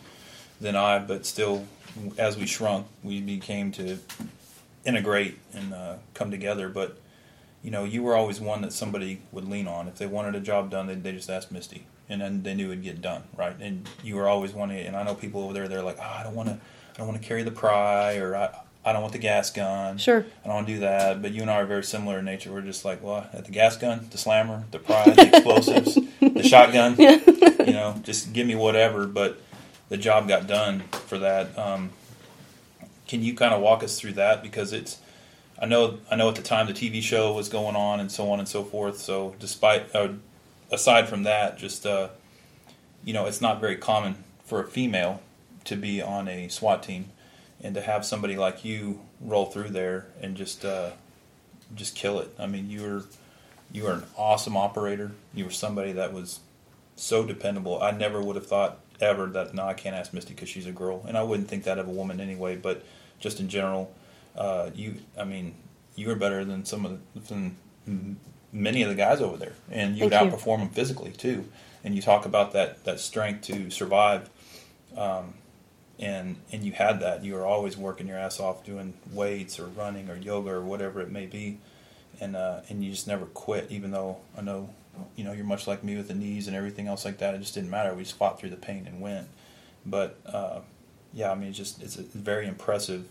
[0.61, 1.67] than I, but still,
[2.17, 3.99] as we shrunk, we became to
[4.85, 6.69] integrate and uh, come together.
[6.69, 6.99] But
[7.63, 10.41] you know, you were always one that somebody would lean on if they wanted a
[10.41, 10.87] job done.
[10.87, 13.57] They, they just asked Misty, and then they knew it'd get done, right?
[13.61, 14.71] And you were always one.
[14.71, 15.69] And I know people over there.
[15.69, 18.37] They're like, oh, I don't want to, I don't want to carry the pry, or
[18.37, 19.99] I, I don't want the gas gun.
[19.99, 20.27] Sure.
[20.45, 21.23] I don't want to do that.
[21.23, 22.53] But you and I are very similar in nature.
[22.53, 26.43] We're just like, well, at the gas gun, the slammer, the pry, the explosives, the
[26.43, 26.97] shotgun.
[26.99, 27.19] Yeah.
[27.65, 29.07] you know, just give me whatever.
[29.07, 29.41] But
[29.89, 31.59] the job got done for that.
[31.59, 31.91] Um,
[33.07, 34.99] can you kind of walk us through that because it's
[35.61, 38.31] I know I know at the time the TV show was going on and so
[38.31, 38.99] on and so forth.
[38.99, 40.09] So despite uh,
[40.71, 42.09] aside from that, just uh,
[43.05, 45.21] you know, it's not very common for a female
[45.65, 47.07] to be on a SWAT team
[47.61, 50.91] and to have somebody like you roll through there and just uh,
[51.75, 52.35] just kill it.
[52.39, 53.05] I mean, you were
[53.73, 55.13] you were an awesome operator.
[55.33, 56.41] You were somebody that was
[56.97, 57.83] so dependable.
[57.83, 60.73] I never would have thought ever that no, I can't ask Misty because she's a
[60.73, 62.57] girl, and I wouldn't think that of a woman anyway.
[62.57, 62.85] But
[63.19, 63.93] just in general,
[64.37, 65.55] uh, you, I mean,
[65.97, 67.57] you were better than some of the, than
[68.55, 70.39] many of the guys over there, and you Thank would you.
[70.39, 71.47] outperform them physically too.
[71.83, 74.31] And you talk about that that strength to survive,
[74.97, 75.35] um,
[75.99, 77.23] and and you had that.
[77.23, 81.03] You were always working your ass off doing weights or running or yoga or whatever
[81.03, 81.59] it may be,
[82.21, 83.67] and uh, and you just never quit.
[83.71, 84.71] Even though I know,
[85.15, 87.35] you know, you're much like me with the knees and everything else like that.
[87.35, 87.93] It just didn't matter.
[87.93, 89.29] We just fought through the pain and went.
[89.85, 90.61] But uh,
[91.13, 93.05] yeah, I mean, it's just it's a very impressive.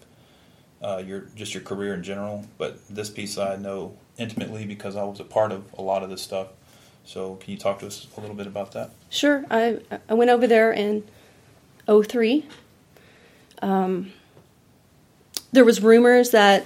[0.81, 5.03] Uh, your just your career in general, but this piece I know intimately because I
[5.03, 6.47] was a part of a lot of this stuff.
[7.05, 8.91] So, can you talk to us a little bit about that?
[9.09, 9.43] Sure.
[9.51, 11.03] I I went over there in
[11.87, 12.45] 03.
[13.61, 14.13] Um,
[15.51, 16.65] there was rumors that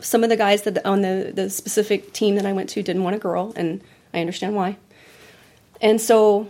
[0.00, 3.02] some of the guys that on the, the specific team that I went to didn't
[3.02, 3.82] want a girl, and
[4.14, 4.76] I understand why.
[5.80, 6.48] And so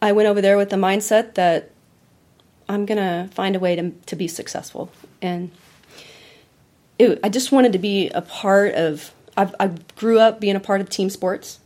[0.00, 1.70] I went over there with the mindset that
[2.68, 5.50] I'm gonna find a way to to be successful, and
[6.98, 9.12] it, I just wanted to be a part of.
[9.38, 11.60] I've, I grew up being a part of team sports,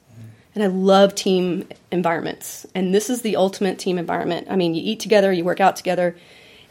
[0.54, 2.66] and I love team environments.
[2.74, 4.46] And this is the ultimate team environment.
[4.50, 6.14] I mean, you eat together, you work out together,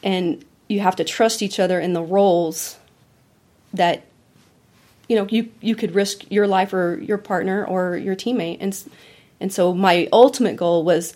[0.03, 2.77] and you have to trust each other in the roles
[3.73, 4.03] that
[5.09, 8.57] you know you you could risk your life or your partner or your teammate.
[8.59, 8.77] And
[9.39, 11.15] and so my ultimate goal was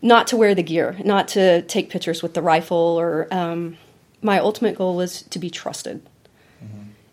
[0.00, 3.76] not to wear the gear, not to take pictures with the rifle, or um,
[4.22, 6.00] my ultimate goal was to be trusted,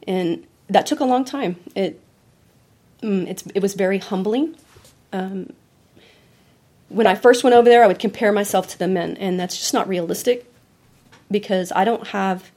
[0.07, 1.58] and that took a long time.
[1.75, 1.99] It
[3.01, 4.56] mm, it was very humbling.
[5.13, 5.53] Um,
[6.89, 9.58] when I first went over there, I would compare myself to the men, and that's
[9.58, 10.51] just not realistic
[11.30, 12.51] because I don't have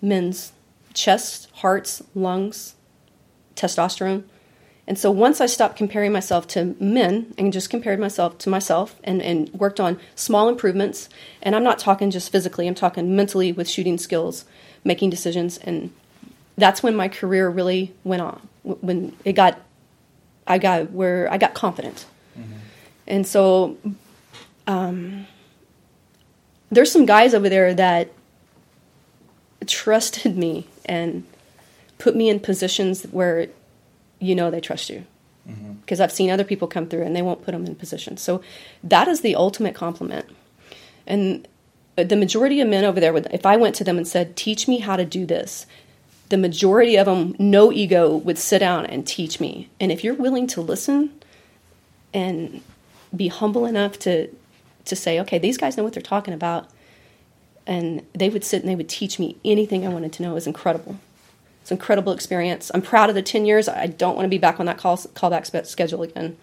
[0.00, 0.52] men's
[0.92, 2.74] chests, hearts, lungs,
[3.56, 4.24] testosterone.
[4.86, 8.96] And so once I stopped comparing myself to men and just compared myself to myself
[9.04, 11.08] and, and worked on small improvements,
[11.40, 14.44] and I'm not talking just physically, I'm talking mentally with shooting skills,
[14.84, 15.92] making decisions, and
[16.56, 18.48] that's when my career really went on.
[18.62, 19.60] When it got,
[20.46, 22.06] I got where I got confident.
[22.38, 22.52] Mm-hmm.
[23.06, 23.76] And so
[24.66, 25.26] um,
[26.70, 28.10] there's some guys over there that
[29.66, 31.24] trusted me and
[31.98, 33.48] put me in positions where
[34.18, 35.04] you know they trust you
[35.48, 35.72] mm-hmm.
[35.74, 38.20] because I've seen other people come through and they won't put them in positions.
[38.20, 38.42] So
[38.82, 40.26] that is the ultimate compliment.
[41.06, 41.46] And
[41.98, 44.36] uh, the majority of men over there would if I went to them and said,
[44.36, 45.66] "Teach me how to do this."
[46.32, 49.68] The majority of them, no ego, would sit down and teach me.
[49.78, 51.12] And if you're willing to listen
[52.14, 52.62] and
[53.14, 54.28] be humble enough to
[54.86, 56.70] to say, "Okay, these guys know what they're talking about."
[57.66, 60.30] And they would sit and they would teach me anything I wanted to know.
[60.30, 60.96] It was incredible.
[61.60, 62.70] It's an incredible experience.
[62.72, 63.68] I'm proud of the 10 years.
[63.68, 66.38] I don't want to be back on that call callback schedule again.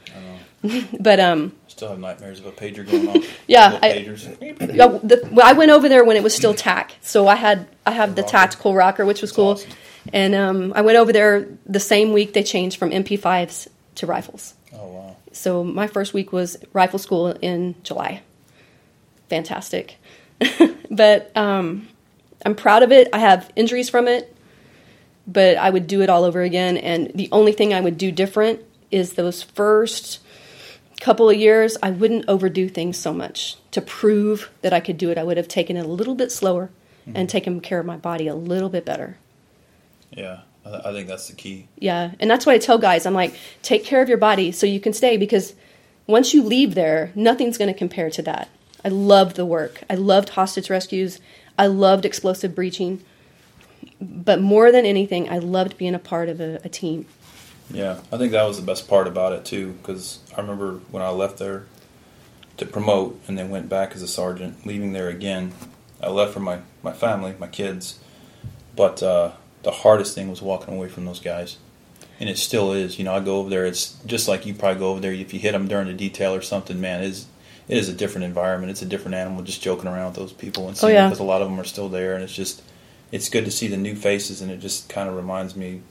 [0.99, 3.39] but um, Still have nightmares of a pager going off.
[3.48, 4.26] Yeah, I- pagers.
[4.76, 7.70] yeah, the, well, I went over there when it was still TAC, so I had
[7.86, 8.32] I have the rocker.
[8.32, 9.52] tactical rocker, which was That's cool.
[9.52, 9.72] awesome.
[10.12, 14.56] And um, I went over there the same week they changed from MP5s to rifles.
[14.74, 15.15] Oh wow.
[15.32, 18.24] So my first week was rifle school in July.
[19.30, 19.96] Fantastic.
[20.92, 21.88] but um,
[22.46, 23.08] I'm proud of it.
[23.13, 24.36] I have injuries from it,
[25.28, 26.76] but I would do it all over again.
[26.76, 28.60] And the only thing I would do different
[28.92, 30.20] is those first
[31.00, 33.58] couple of years, I wouldn't overdo things so much.
[33.72, 36.32] To prove that I could do it, I would have taken it a little bit
[36.32, 36.70] slower
[37.06, 37.26] and mm-hmm.
[37.26, 39.18] taken care of my body a little bit better.
[40.12, 41.68] Yeah, I, I think that's the key.
[41.78, 43.06] Yeah, and that's what I tell guys.
[43.06, 45.56] I'm like, take care of your body so you can stay because
[46.08, 48.50] once you leave there, nothing's going to compare to that.
[48.84, 49.84] I loved the work.
[49.90, 51.20] I loved hostage rescues.
[51.58, 53.04] I loved explosive breaching.
[54.02, 57.06] But more than anything, I loved being a part of a, a team.
[57.71, 61.03] Yeah, I think that was the best part about it too, because I remember when
[61.03, 61.65] I left there
[62.58, 65.53] to promote and then went back as a sergeant, leaving there again.
[66.01, 67.99] I left for my, my family, my kids,
[68.75, 69.32] but uh,
[69.63, 71.58] the hardest thing was walking away from those guys,
[72.19, 72.97] and it still is.
[72.97, 73.65] You know, I go over there.
[73.65, 75.13] It's just like you probably go over there.
[75.13, 77.27] If you hit them during the detail or something, man, it is
[77.67, 78.71] it is a different environment.
[78.71, 79.43] It's a different animal.
[79.43, 81.08] Just joking around with those people and seeing yeah.
[81.08, 82.63] because a lot of them are still there, and it's just
[83.12, 85.82] it's good to see the new faces, and it just kind of reminds me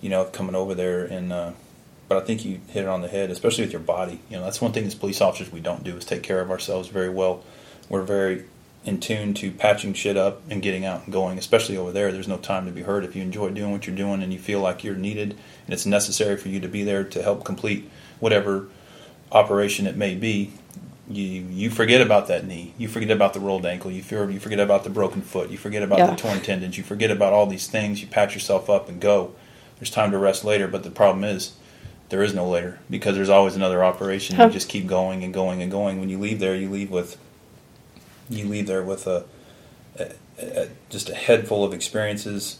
[0.00, 1.52] you know, coming over there and uh,
[2.08, 4.18] but I think you hit it on the head, especially with your body.
[4.28, 6.50] You know, that's one thing as police officers we don't do is take care of
[6.50, 7.44] ourselves very well.
[7.88, 8.44] We're very
[8.84, 11.38] in tune to patching shit up and getting out and going.
[11.38, 13.04] Especially over there, there's no time to be hurt.
[13.04, 15.36] If you enjoy doing what you're doing and you feel like you're needed
[15.66, 18.66] and it's necessary for you to be there to help complete whatever
[19.30, 20.52] operation it may be,
[21.08, 24.40] you you forget about that knee, you forget about the rolled ankle, you fear, you
[24.40, 26.10] forget about the broken foot, you forget about Yeah.
[26.10, 28.00] the torn tendons, you forget about all these things.
[28.00, 29.32] You patch yourself up and go.
[29.80, 31.54] There's time to rest later, but the problem is
[32.10, 34.36] there is no later because there's always another operation.
[34.36, 34.46] Huh.
[34.46, 35.98] You just keep going and going and going.
[36.00, 37.16] When you leave there, you leave with
[38.28, 39.24] you leave there with a,
[39.98, 42.58] a, a just a head full of experiences,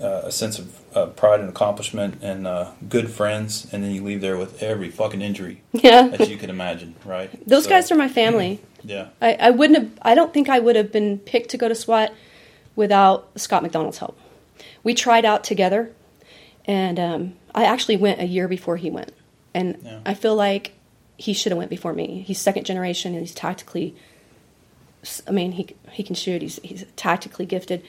[0.00, 4.02] uh, a sense of uh, pride and accomplishment, and uh, good friends, and then you
[4.02, 6.08] leave there with every fucking injury Yeah.
[6.08, 6.94] that you can imagine.
[7.04, 7.30] Right?
[7.46, 8.60] Those So, guys are my family.
[8.82, 9.08] Yeah.
[9.20, 11.74] I, I wouldn't have, I don't think I would have been picked to go to
[11.74, 12.14] SWAT
[12.74, 14.18] without Scott McDonald's help.
[14.82, 15.92] We tried out together,
[16.70, 19.12] and um, I actually went a year before he went.
[19.52, 19.98] And Yeah.
[20.06, 20.74] I feel like
[21.16, 22.22] he should have went before me.
[22.24, 23.96] He's second generation, and he's tactically,
[25.26, 27.82] I mean, he, he can shoot, he's, he's tactically gifted.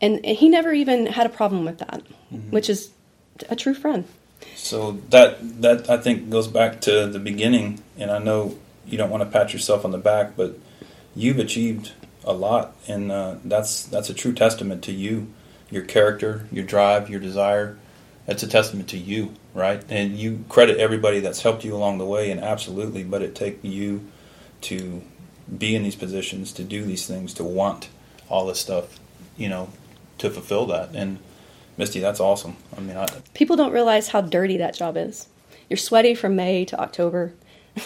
[0.00, 2.02] And, and he never even had a problem with that,
[2.50, 2.90] which is
[3.50, 4.04] a true friend.
[4.54, 9.10] So that that I think goes back to the beginning, and I know you don't
[9.10, 10.58] want to pat yourself on the back, but
[11.14, 11.92] you've achieved
[12.22, 15.28] a lot, and uh, that's that's a true testament to you,
[15.70, 17.78] your character, your drive, your desire.
[18.26, 19.82] That's a testament to you, right?
[19.88, 23.62] And you credit everybody that's helped you along the way, and absolutely, but it takes
[23.64, 24.04] you
[24.62, 25.02] to
[25.58, 27.88] be in these positions, to do these things, to want
[28.28, 28.98] all this stuff,
[29.36, 29.68] you know,
[30.18, 30.90] to fulfill that.
[30.94, 31.18] And
[31.76, 32.56] Misty, that's awesome.
[32.76, 35.28] I mean, I, People don't realize how dirty that job is.
[35.70, 37.32] You're sweaty from May to October.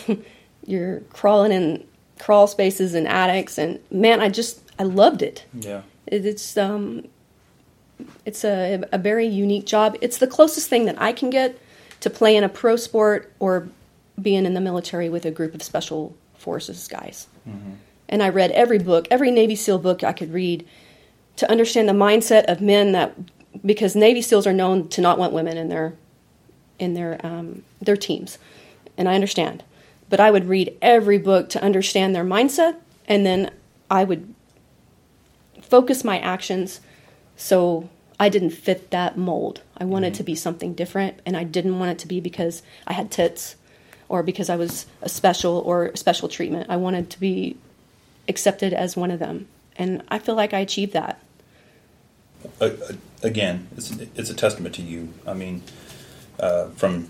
[0.67, 1.87] You're crawling in
[2.19, 5.45] crawl spaces and attics, and man, I just I loved it.
[5.55, 5.83] yeah.
[6.07, 7.09] It- It's um,
[8.25, 9.97] it's a a very unique job.
[10.01, 11.59] It's the closest thing that I can get
[12.01, 13.69] to playing a pro sport or
[14.21, 17.27] being in the military with a group of special forces guys.
[18.09, 20.67] And I read every book, every Navy SEAL book I could read
[21.37, 23.15] to understand the mindset of men that
[23.65, 25.95] because Navy SEALs are known to not want women in their
[26.79, 28.39] in their um, their teams,
[28.97, 29.63] and I understand.
[30.09, 33.51] But I would read every book to understand their mindset, and then
[33.91, 34.35] I would
[35.63, 36.81] focus my actions
[37.41, 37.89] so
[38.21, 39.63] I didn't fit that mold.
[39.79, 42.93] I wanted to be something different, and I didn't want it to be because I
[42.93, 43.57] had tits
[44.11, 46.67] or because I was a special or special treatment.
[46.69, 47.57] I wanted to be
[48.29, 51.23] accepted as one of them, and I feel like I achieved that.
[52.61, 55.09] a- again, it's it's a testament to you.
[55.27, 55.63] I mean,
[56.39, 57.09] uh, from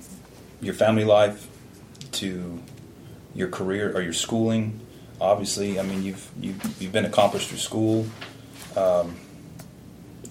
[0.61, 1.49] your family life
[2.13, 2.61] to
[3.35, 4.79] your career or your schooling.
[5.21, 8.07] Obviously, I mean you've you've, you've been accomplished through school.
[8.77, 9.17] Um,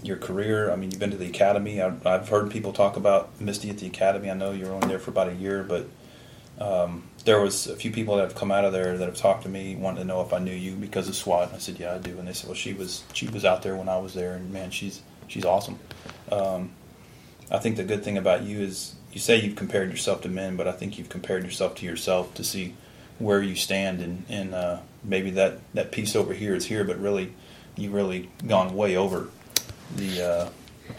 [0.04, 0.72] your career.
[0.72, 1.82] I mean, you've been to the academy.
[1.82, 4.30] I've, I've heard people talk about Misty at the academy.
[4.30, 5.88] I know you were only there for about a year, but
[6.60, 9.44] um, there was a few people that have come out of there that have talked
[9.44, 11.48] to me, wanting to know if I knew you because of SWAT.
[11.48, 12.18] And I said, yeah, I do.
[12.18, 14.52] And they said, well, she was she was out there when I was there, and
[14.52, 15.80] man, she's she's awesome.
[16.32, 16.72] Um,
[17.52, 20.56] I think the good thing about you is you say you've compared yourself to men,
[20.56, 22.76] but I think you've compared yourself to yourself to see
[23.18, 27.00] where you stand, and and uh, maybe that that piece over here is here, but
[27.00, 27.34] really
[27.76, 29.30] you've really gone way over
[29.96, 30.22] the.
[30.22, 30.50] Uh,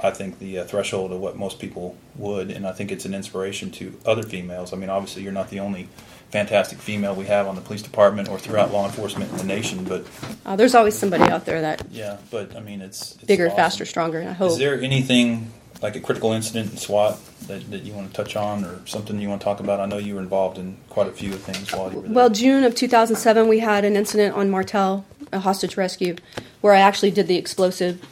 [0.00, 3.12] I think the uh, threshold of what most people would, and I think it's an
[3.12, 4.72] inspiration to other females.
[4.72, 5.88] I mean, obviously, you're not the only
[6.30, 9.82] fantastic female we have on the police department or throughout law enforcement in the nation,
[9.84, 10.06] but
[10.46, 13.56] Uh, there's always somebody out there that yeah, but I mean, it's, it's bigger, awesome.
[13.56, 14.20] faster, stronger.
[14.20, 14.52] And I hope.
[14.52, 15.50] Is there anything
[15.82, 19.20] like a critical incident in SWAT that, that you want to touch on, or something
[19.20, 19.80] you want to talk about?
[19.80, 22.12] I know you were involved in quite a few of things while you were there.
[22.12, 26.14] Well, June of 2007, we had an incident on Martel, a hostage rescue,
[26.60, 28.06] where I actually did the explosive,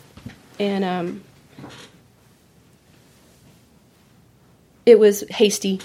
[0.59, 1.23] and um,
[4.87, 5.81] it was hasty,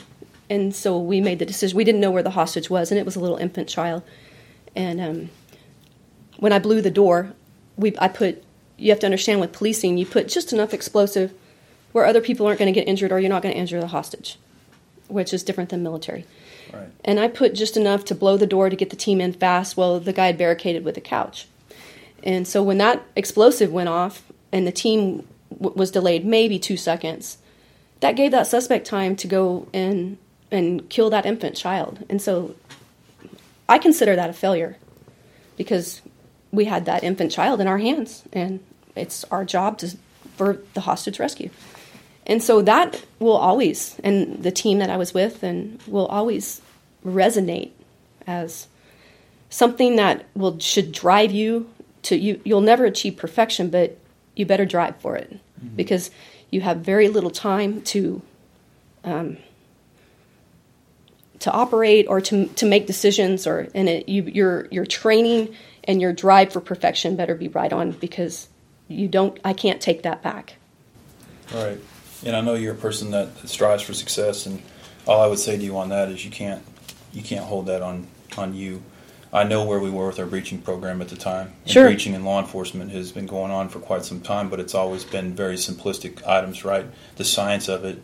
[0.50, 1.78] and so we made the decision.
[1.78, 4.04] We didn't know where the hostage was, and it was a little infant child.
[4.76, 5.30] And um,
[6.38, 7.34] when I blew the door,
[7.78, 8.44] we I put.
[8.76, 11.32] You have to understand with policing, you put just enough explosive
[11.92, 13.88] where other people aren't going to get injured, or you're not going to injure the
[13.88, 14.38] hostage,
[15.08, 16.26] which is different than military.
[16.74, 16.90] right.
[17.06, 19.78] And I put just enough to blow the door to get the team in fast.
[19.78, 21.48] Well, the guy had barricaded with a couch.
[22.24, 24.24] And so when that explosive went off
[24.54, 27.40] and the team w- was delayed maybe two seconds,
[28.00, 30.18] that gave that suspect time to go in
[30.52, 32.06] and kill that infant child.
[32.10, 32.56] And so
[33.68, 34.78] I consider that a failure
[35.58, 36.02] because
[36.52, 38.62] we had that infant child in our hands and
[38.96, 39.98] it's our job to
[40.38, 41.50] for the hostage rescue.
[42.26, 46.62] And so that will always, and the team that I was with, and will always
[47.06, 47.72] resonate
[48.26, 48.68] as
[49.50, 51.70] something that will should drive you
[52.04, 52.40] to you.
[52.46, 53.98] You'll never achieve perfection, but
[54.36, 55.40] you better drive for it
[55.76, 56.12] because
[56.50, 58.22] you have very little time to
[59.04, 59.38] um,
[61.40, 65.54] to operate or to to make decisions, or and it, you, your your training
[65.84, 68.48] and your drive for perfection better be right on because
[68.88, 69.40] you don't.
[69.44, 70.56] I can't take that back.
[71.54, 71.80] Right.
[72.26, 74.62] And I know you're a person that, that strives for success, and
[75.06, 76.64] all I would say to you on that is you can't
[77.12, 78.08] you can't hold that on
[78.38, 78.82] on you.
[79.34, 81.54] I know where we were with our breaching program at the time.
[81.64, 81.86] And Sure.
[81.86, 85.04] breaching in law enforcement has been going on for quite some time, but it's always
[85.04, 86.86] been very simplistic items, right?
[87.16, 88.04] The science of it,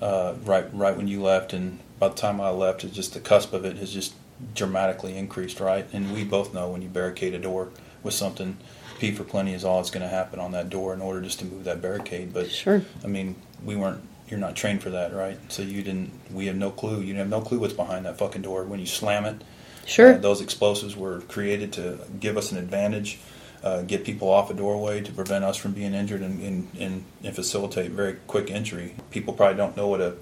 [0.00, 3.20] uh, right, right when you left, and by the time I left, it's just the
[3.20, 4.14] cusp of it has just
[4.54, 5.86] dramatically increased, right?
[5.92, 7.68] And we both know when you barricade a door
[8.02, 8.56] with something,
[8.98, 11.38] P for plenty is all that's going to happen on that door in order just
[11.40, 12.32] to move that barricade.
[12.32, 12.82] But Sure.
[13.04, 14.00] I mean, we weren't.
[14.28, 15.38] You're not trained for that, right?
[15.48, 16.10] So you didn't.
[16.32, 17.02] We have no clue.
[17.02, 19.42] You have no clue what's behind that fucking door when you slam it.
[19.86, 20.14] Sure.
[20.14, 23.18] Uh, those explosives were created to give us an advantage,
[23.62, 27.04] uh, get people off a doorway to prevent us from being injured and, and, and,
[27.22, 28.94] and facilitate very quick entry.
[29.10, 30.16] People probably don't know what a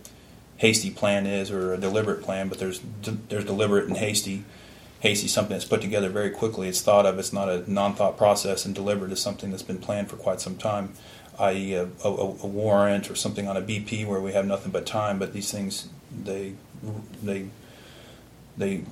[0.60, 2.80] hasty plan is or a deliberate plan, but there's
[3.28, 4.44] there's deliberate and hasty.
[5.00, 6.68] Hasty is something that's put together very quickly.
[6.68, 7.18] It's thought of.
[7.18, 10.56] It's not a non-thought process, and deliberate is something that's been planned for quite some
[10.56, 10.92] time,
[11.38, 14.84] i.e., a, a, a warrant or something on a BP where we have nothing but
[14.84, 15.18] time.
[15.18, 16.52] But these things, they
[17.22, 17.48] they
[18.58, 18.84] they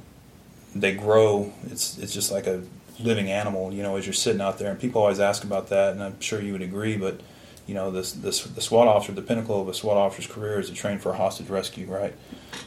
[0.80, 1.52] they grow.
[1.70, 2.62] It's it's just like a
[3.00, 4.70] living animal, you know, as you're sitting out there.
[4.70, 6.96] And people always ask about that, and I'm sure you would agree.
[6.96, 7.20] But
[7.66, 10.68] you know, this this the SWAT officer, the pinnacle of a SWAT officer's career is
[10.68, 12.14] to train for a hostage rescue, right?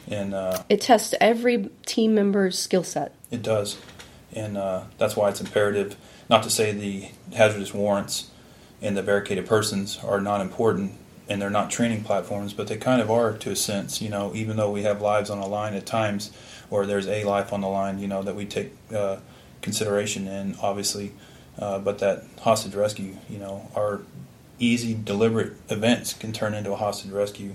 [0.08, 3.14] And uh, It tests every team member's skill set.
[3.30, 3.78] it does,
[4.32, 5.96] and uh, that's why it's imperative.
[6.30, 8.30] Not to say the hazardous warrants
[8.80, 10.92] and the barricaded persons are not important,
[11.28, 14.00] and they're not training platforms, but they kind of are to a sense.
[14.00, 16.30] You know, even though we have lives on the line at times,
[16.72, 19.18] or there's a life on the line, you know, that we take uh,
[19.60, 21.12] consideration in, obviously.
[21.58, 24.00] Uh, but that hostage rescue, you know, our
[24.58, 27.52] easy, deliberate events can turn into a hostage rescue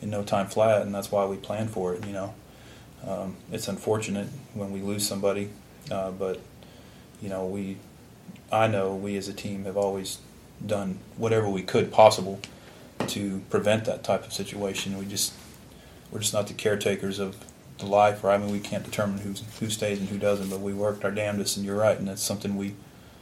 [0.00, 2.06] in no time flat, and that's why we plan for it.
[2.06, 2.34] You know,
[3.04, 5.50] um, it's unfortunate when we lose somebody,
[5.90, 6.38] uh, but
[7.20, 7.76] you know, we,
[8.52, 10.18] I know we as a team have always
[10.64, 12.38] done whatever we could possible
[13.08, 14.96] to prevent that type of situation.
[14.96, 15.32] We just,
[16.12, 17.36] we're just not the caretakers of
[17.80, 18.34] the life, right?
[18.34, 21.10] I mean, we can't determine who's, who stays and who doesn't, but we worked our
[21.10, 22.74] damnedest, and you're right, and that's something we,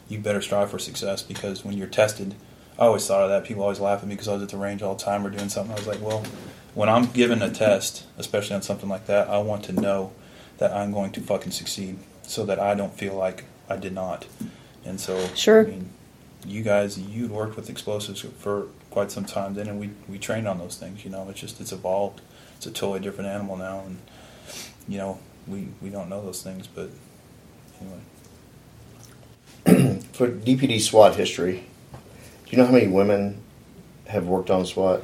[0.08, 2.34] you better strive for success because when you're tested,
[2.78, 3.44] I always thought of that.
[3.44, 5.30] People always laugh at me because I was at the range all the time or
[5.30, 5.72] doing something.
[5.72, 6.22] I was like, well,
[6.74, 10.12] when I'm given a test, especially on something like that, I want to know
[10.58, 14.26] that I'm going to fucking succeed so that I don't feel like I did not.
[14.84, 15.66] And so, Sure.
[15.66, 15.90] I mean,
[16.46, 20.46] you guys, you'd worked with explosives for quite some time then, and we, we trained
[20.46, 21.04] on those things.
[21.04, 22.20] You know, it's just, it's evolved.
[22.56, 23.80] It's a totally different animal now.
[23.80, 23.98] And,
[24.88, 26.90] you know, we, we don't know those things, but
[27.80, 28.00] anyway.
[30.12, 33.42] For DPD SWAT history, do you know how many women
[34.06, 35.02] have worked on SWAT?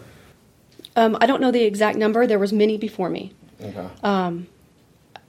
[0.96, 2.26] Um, I don't know the exact number.
[2.26, 3.32] There was many before me.
[3.60, 3.86] Okay.
[4.02, 4.46] Um,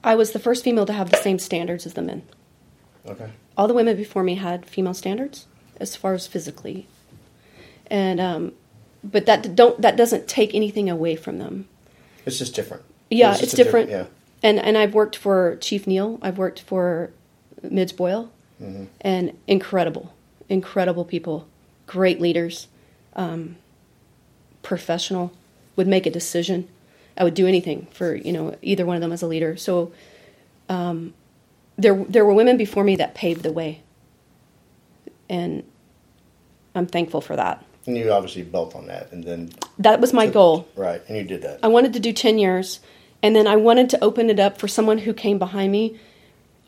[0.04, 2.24] I was the first female to have the same standards as the men.
[3.08, 3.32] okay.
[3.58, 5.48] All the women before me had female standards
[5.78, 6.88] as far as physically,
[7.88, 8.52] and um,
[9.02, 11.68] but that don't that doesn't take anything away from them.
[12.26, 12.84] It's just different.
[13.10, 13.90] Yeah, just it's a diff- different.
[14.44, 16.20] And and I've worked for Chief Neal.
[16.22, 17.12] I've worked for
[17.64, 18.32] Midge Boyle,
[19.02, 20.14] and incredible,
[20.50, 21.48] incredible people,
[21.88, 22.68] great leaders,
[23.16, 23.58] um,
[24.64, 25.32] professional.
[25.76, 26.68] Would make a decision.
[27.18, 29.58] I would do anything for you know either one of them as a leader.
[29.58, 29.92] So
[30.70, 31.14] um,
[31.78, 33.82] there there were women before me that paved the way,
[35.30, 35.64] and
[36.76, 37.64] I'm thankful for that.
[37.88, 40.68] And you obviously built on that, and then That was my goal.
[40.76, 41.60] right, and you did that.
[41.62, 42.80] I wanted to do 10 years,
[43.22, 46.00] and then I wanted to open it up for someone who came behind me.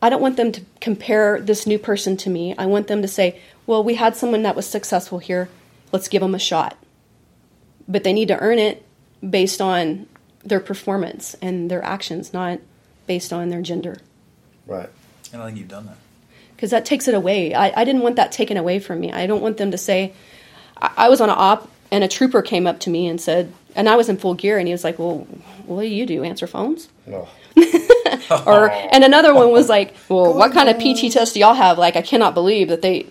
[0.02, 2.56] I don't want them to compare this new person to me.
[2.58, 5.50] I want them to say, well, we had someone that was successful here.
[5.92, 6.78] Let's give them a shot.
[7.88, 8.86] But they need to earn it
[9.28, 10.08] based on
[10.44, 12.60] their performance and their actions, not
[13.08, 13.98] based on their gender.
[14.66, 14.90] Right.
[15.34, 15.98] And I think you've done that.
[16.56, 17.54] Because that takes it away.
[17.54, 19.12] I, I didn't want that taken away from me.
[19.12, 20.14] I don't want them to say,
[20.76, 23.54] I, I was on an op and a trooper came up to me and said,
[23.76, 25.28] and I was in full gear, and he was like, well,
[25.66, 26.24] what do you do?
[26.24, 26.90] Answer phones?
[27.06, 27.28] No.
[28.46, 31.78] or and another one was like, "Well, what kind of PT test do y'all have?"
[31.78, 33.08] Like, I cannot believe that they.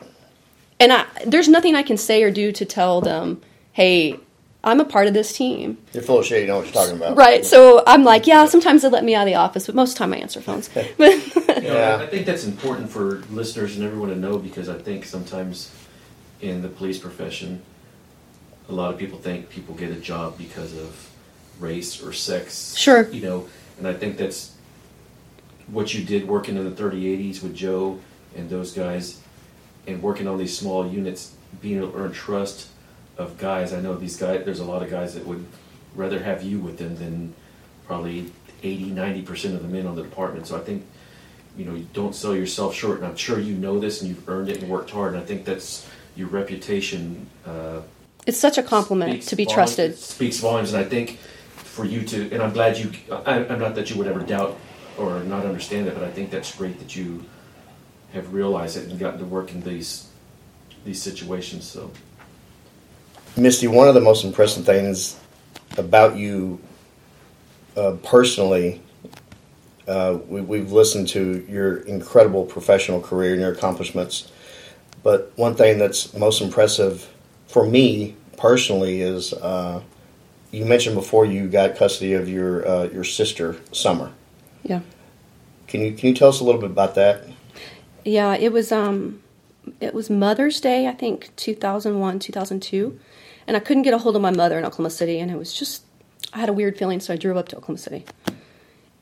[0.78, 3.40] And I, there's nothing I can say or do to tell them,
[3.72, 4.18] "Hey,
[4.62, 6.42] I'm a part of this team." You're full of shit.
[6.42, 7.16] You know what you're talking about.
[7.16, 7.44] Right.
[7.44, 8.46] So I'm like, yeah.
[8.46, 10.40] Sometimes they let me out of the office, but most of the time I answer
[10.40, 10.68] phones.
[10.68, 11.96] But You know, Yeah.
[12.00, 15.72] I I think that's important for listeners and everyone to know because I think sometimes
[16.40, 17.62] in the police profession,
[18.68, 21.10] a lot of people think people get a job because of
[21.60, 22.76] race or sex.
[22.76, 23.08] Sure.
[23.08, 23.48] You know,
[23.78, 24.54] and I think that's
[25.68, 27.98] what you did working in the 3080s with Joe
[28.36, 29.20] and those guys
[29.86, 32.68] and working on these small units, being able to earn trust
[33.16, 33.72] of guys.
[33.72, 35.44] I know these guys, there's a lot of guys that would
[35.94, 37.34] rather have you with them than
[37.86, 40.46] probably 80, 90% of the men on the department.
[40.46, 40.84] So I think
[41.56, 42.98] you know, you don't sell yourself short.
[42.98, 45.14] And I'm sure you know this, and you've earned it and worked hard.
[45.14, 47.28] And I think that's your reputation.
[47.44, 47.80] Uh,
[48.26, 49.98] It's such a compliment speaks to be volumes- trusted.
[49.98, 52.90] Speaks volumes, and I think for you to, and I'm glad you.
[53.10, 54.58] I, I'm not that you would ever doubt
[54.98, 57.24] or not understand it, but I think that's great that you
[58.12, 60.08] have realized it and gotten to work in these
[60.84, 61.64] these situations.
[61.64, 61.90] So
[63.36, 65.20] Misty, one of the most impressive things
[65.76, 66.58] about you
[67.76, 68.80] uh, personally,
[69.86, 74.32] uh, we, we've listened to your incredible professional career and your accomplishments.
[75.02, 77.12] But one thing that's most impressive
[77.56, 79.80] for me personally is uh,
[80.50, 84.12] you mentioned before you got custody of your uh, your sister, Summer.
[84.62, 84.80] Yeah.
[85.66, 87.24] Can you can you tell us a little bit about that?
[88.04, 89.22] Yeah, it was um
[89.80, 93.00] it was Mother's Day, I think 2001, 2002.
[93.46, 95.54] And I couldn't get a hold of my mother in Oklahoma City and it was
[95.54, 95.82] just
[96.34, 98.04] I had a weird feeling so I drove up to Oklahoma City.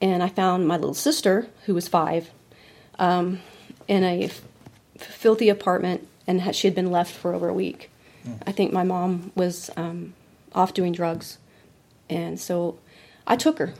[0.00, 2.30] And I found my little sister who was 5
[3.00, 3.40] um,
[3.88, 4.42] in a f-
[4.96, 7.90] filthy apartment and she had been left for over a week.
[8.46, 10.14] I think my mom was um,
[10.54, 11.38] off doing drugs.
[12.08, 12.78] And so
[13.26, 13.74] I took her.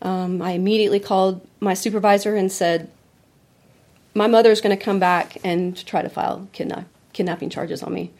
[0.00, 2.90] Um, I immediately called my supervisor and said,
[4.14, 7.92] my mother is going to come back and try to file kidna- kidnapping charges on
[7.92, 8.12] me.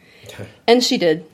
[0.67, 1.25] And she did.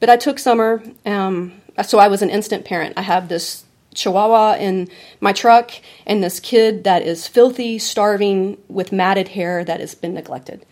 [0.00, 2.94] But I took Summer, um, so I was an instant parent.
[2.96, 3.64] I have this
[3.94, 4.88] chihuahua in
[5.20, 5.70] my truck
[6.06, 10.64] and this kid that is filthy, starving, with matted hair that has been neglected.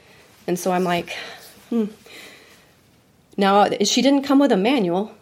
[0.46, 1.16] And so I'm like,
[1.70, 1.86] hmm.
[3.36, 5.12] Now, uh, she didn't come with a manual.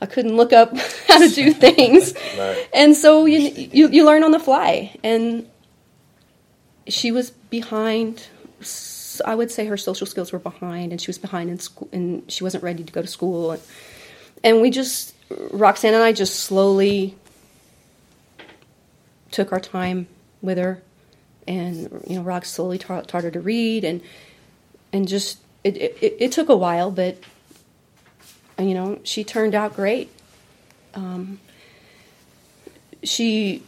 [0.00, 0.76] I couldn't look up
[1.08, 2.14] how to do things.
[2.38, 2.68] Right.
[2.72, 4.96] And so you, you, you learn on the fly.
[5.04, 5.48] And
[6.88, 8.26] she was behind.
[9.26, 12.30] I would say her social skills were behind, and she was behind in school, and
[12.32, 13.52] she wasn't ready to go to school.
[13.52, 13.62] And,
[14.42, 15.14] and we just,
[15.50, 17.14] Roxanne and I just slowly
[19.30, 20.06] took our time
[20.40, 20.82] with her,
[21.46, 24.00] and you know, Rox slowly taught, taught her to read, and
[24.92, 27.18] and just it, it, it took a while, but
[28.58, 30.10] you know, she turned out great.
[30.94, 31.40] Um,
[33.02, 33.62] she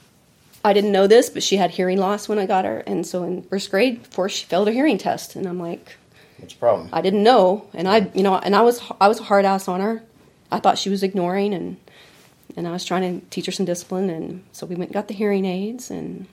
[0.64, 3.22] I didn't know this, but she had hearing loss when I got her, and so
[3.24, 5.96] in first grade, before she failed a hearing test, and I'm like,
[6.38, 6.88] What's the problem?
[6.92, 9.68] I didn't know, and I, you know, and I was I was a hard ass
[9.68, 10.02] on her.
[10.50, 11.76] I thought she was ignoring, and
[12.56, 15.08] and I was trying to teach her some discipline, and so we went and got
[15.08, 16.26] the hearing aids, and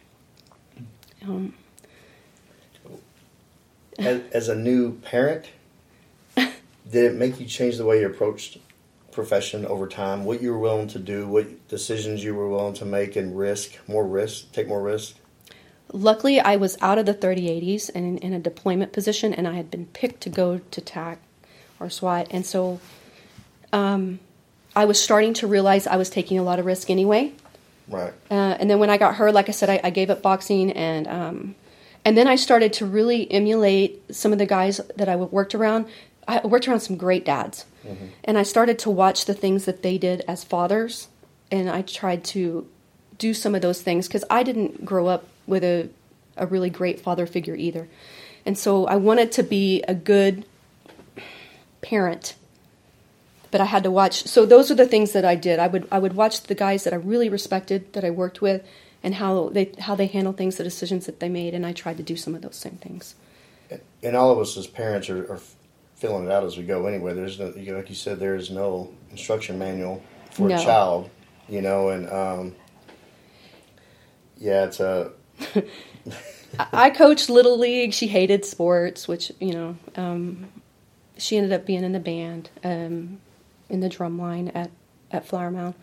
[1.23, 1.53] um,
[3.99, 5.45] as, as a new parent,
[6.91, 8.57] did it make you change the way you approached
[9.11, 10.25] profession over time?
[10.25, 13.77] What you were willing to do, what decisions you were willing to make, and risk
[13.87, 15.15] more risk, take more risk.
[15.93, 19.71] luckily I was out of the 3080s and in, a deployment position, and I had
[19.71, 21.19] been picked to go to TAC
[21.79, 22.79] or SWAT, and so
[23.73, 24.19] um,
[24.75, 27.33] I was starting to realize I was taking a lot of risk anyway.
[27.87, 28.13] Right.
[28.29, 30.71] Uh, and then when I got her, like I said, I, I gave up boxing,
[30.71, 31.55] and um,
[32.05, 35.87] and then I started to really emulate some of the guys that I worked around.
[36.27, 38.07] I worked around some great dads, mm-hmm.
[38.23, 41.07] and I started to watch the things that they did as fathers,
[41.51, 42.67] and I tried to
[43.17, 45.89] do some of those things because I didn't grow up with a
[46.37, 47.87] a really great father figure either,
[48.45, 50.45] and so I wanted to be a good
[51.81, 52.35] parent
[53.51, 54.23] but I had to watch.
[54.23, 55.59] So those are the things that I did.
[55.59, 58.65] I would I would watch the guys that I really respected that I worked with,
[59.03, 61.97] and how they how they handled things, the decisions that they made, and I tried
[61.97, 63.15] to do some of those same things.
[64.03, 65.39] And all of us as parents are, are
[66.01, 66.87] filling it out as we go.
[66.87, 70.55] Anyway, there's no, you know, like you said, there is no instruction manual for No.
[70.55, 71.09] a child.
[71.47, 72.55] You know, and um,
[74.37, 75.11] yeah, it's a.
[76.73, 77.93] I coached little league.
[77.93, 79.75] She hated sports, which you know.
[79.95, 80.47] Um,
[81.17, 83.19] she ended up being in the band, um,
[83.69, 84.71] in the drum line at
[85.11, 85.75] at Flower Mound.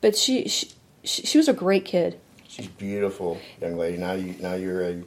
[0.00, 0.68] But she she
[1.04, 2.18] she, she was a great kid.
[2.46, 3.96] she's beautiful young lady.
[3.98, 5.02] Now you now you're a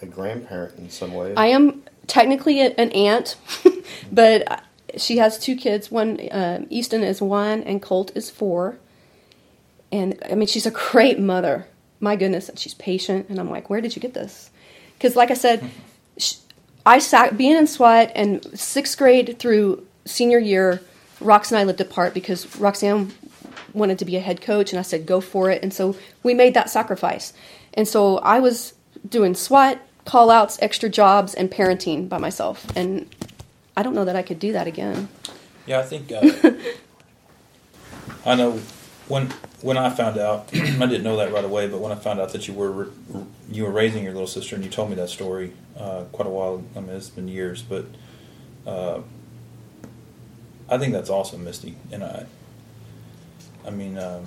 [0.00, 1.34] a grandparent in some ways.
[1.36, 3.36] I am technically an aunt,
[4.12, 4.64] but
[4.96, 5.90] she has two kids.
[5.90, 8.78] One, um, Easton is one, and Colt is four.
[9.92, 11.66] And I mean, she's a great mother.
[12.00, 13.28] My goodness, and she's patient.
[13.28, 14.50] And I'm like, where did you get this?
[14.94, 15.68] Because, like I said,
[16.16, 16.34] sh
[16.86, 20.80] I sat being in SWAT and sixth grade through senior year.
[21.20, 23.12] Rox and I lived apart because Roxanne
[23.74, 25.62] wanted to be a head coach, and I said, go for it.
[25.62, 27.32] And so we made that sacrifice.
[27.74, 28.74] And so I was
[29.06, 29.78] doing SWAT,
[30.08, 32.66] call outs, extra jobs, and parenting by myself.
[32.74, 33.06] And
[33.76, 35.08] I don't know that I could do that again.
[35.66, 36.52] Yeah, I think uh,
[38.24, 38.52] I know
[39.06, 39.26] when
[39.60, 42.32] when I found out, I didn't know that right away, but when I found out
[42.32, 42.88] that you were
[43.50, 46.30] you were raising your little sister, and you told me that story uh, quite a
[46.30, 46.64] while.
[46.74, 47.84] I mean, it's been years, but
[48.66, 49.00] uh,
[50.70, 51.76] I think that's awesome, Misty.
[51.92, 52.24] And I,
[53.66, 54.26] I mean, um,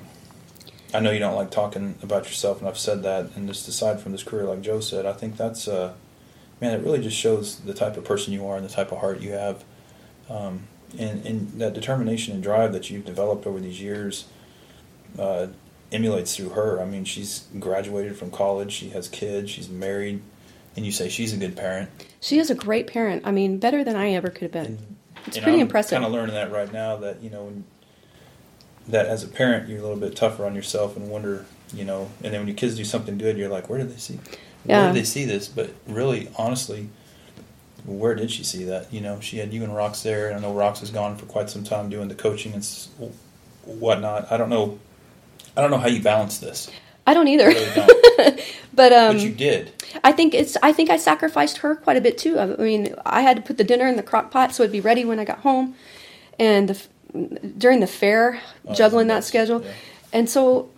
[0.94, 3.30] I know you don't like talking about yourself, and I've said that.
[3.36, 5.94] And just aside from this career, like Joe said, I think that's uh,
[6.60, 9.00] man, it really just shows the type of person you are and the type of
[9.00, 9.64] heart you have,
[10.30, 10.68] um,
[10.98, 14.26] and and that determination and drive that you've developed over these years.
[15.20, 15.48] Uh,
[15.92, 16.82] emulates through her.
[16.82, 18.72] I mean, she's graduated from college.
[18.72, 19.52] She has kids.
[19.52, 20.22] She's married,
[20.78, 21.90] and you say she's a good parent.
[22.22, 23.24] She is a great parent.
[23.26, 24.66] I mean, better than I ever could have been.
[24.66, 24.96] And,
[25.28, 25.92] It's and pretty I'm impressive.
[25.98, 26.96] Kind of learning that right now.
[26.96, 27.66] That you know, when-
[28.88, 32.10] that as a parent, you're a little bit tougher on yourself and wonder, you know.
[32.24, 34.20] And then when your kids do something good, you're like, where did they see?
[34.66, 34.84] Yeah.
[34.84, 35.48] Where did they see this?
[35.48, 36.90] But really, honestly,
[37.86, 38.92] where did she see that?
[38.94, 41.26] You know, she had you and Rox there, and I know Rox has gone for
[41.26, 42.64] quite some time doing the coaching and
[43.66, 44.32] whatnot.
[44.32, 44.80] I don't know.
[45.56, 46.70] I don't know how you balance this.
[47.06, 47.46] I don't either.
[47.46, 48.42] I really don't.
[48.74, 49.72] but um, but you did.
[50.04, 50.58] I think it's.
[50.62, 52.40] I think I sacrificed her quite a bit too.
[52.40, 54.82] I mean, I had to put the dinner in the crock pot so it'd be
[54.82, 55.76] ready when I got home,
[56.40, 56.88] and the,
[57.58, 59.72] during the fair, Oh, juggling that schedule, yeah.
[60.14, 60.70] and so.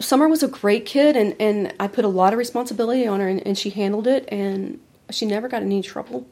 [0.00, 3.28] Summer was a great kid, and, and I put a lot of responsibility on her,
[3.28, 6.26] and, and she handled it, and she never got in any trouble.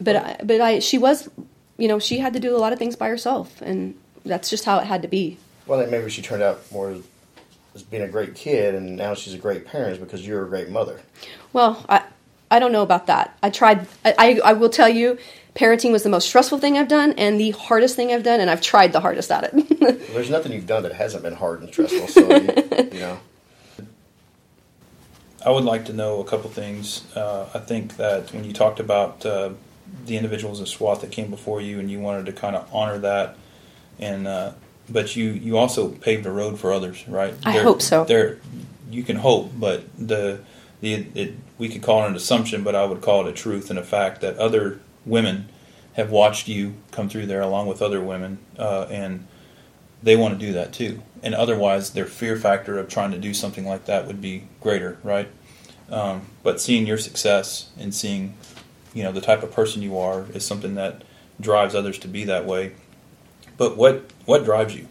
[0.00, 1.28] But I, but I, she was,
[1.78, 4.64] you know, she had to do a lot of things by herself, and that's just
[4.66, 5.36] how it had to be.
[5.66, 7.02] Well, maybe she turned out more as,
[7.74, 10.68] as being a great kid, and now she's a great parent because you're a great
[10.68, 11.00] mother.
[11.52, 12.04] Well, I
[12.52, 13.36] I don't know about that.
[13.42, 13.88] I tried.
[14.04, 15.18] I, I I will tell you,
[15.60, 18.48] parenting was the most stressful thing I've done and the hardest thing I've done, and
[18.48, 19.66] I've tried the hardest at it.
[19.80, 22.08] Well, there's nothing you've done that hasn't been hard and stressful.
[22.08, 23.18] So you, you know,
[25.46, 27.06] I would like to know a couple things.
[27.16, 29.50] Uh, I think that when you talked about uh,
[30.04, 32.98] the individuals in SWAT that came before you, and you wanted to kind of honor
[32.98, 33.36] that,
[33.98, 34.52] and uh,
[34.90, 37.34] but you you also paved a road for others, right?
[37.44, 38.04] I hope so.
[38.04, 38.38] There,
[38.90, 40.40] you can hope, but the
[40.82, 43.70] the it, we could call it an assumption, but I would call it a truth
[43.70, 45.48] and a fact that other women
[45.94, 49.26] have watched you come through there along with other women, uh, and
[50.02, 51.02] they want to do that too.
[51.22, 54.98] And otherwise, their fear factor of trying to do something like that would be greater,
[55.02, 55.28] right?
[55.90, 58.34] Um, but seeing your success and seeing,
[58.94, 61.02] you know, the type of person you are is something that
[61.40, 62.72] drives others to be that way.
[63.56, 64.86] But what what drives you?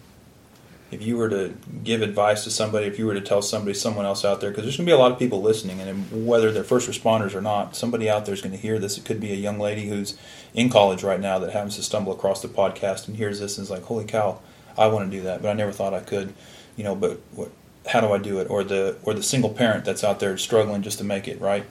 [0.92, 4.06] If you were to give advice to somebody, if you were to tell somebody, someone
[4.06, 6.52] else out there, because there's going to be a lot of people listening, and whether
[6.52, 8.98] they're first responders or not, somebody out there is going to hear this.
[8.98, 10.18] It could be a young lady who's
[10.54, 13.66] in college right now that happens to stumble across the podcast and hears this and
[13.66, 14.40] is like, "Holy cow,
[14.78, 16.34] I want to do that, but I never thought I could."
[16.76, 17.52] You know, but what,
[17.88, 18.50] how do I do it?
[18.50, 21.66] Or the or the single parent that's out there struggling just to make it right.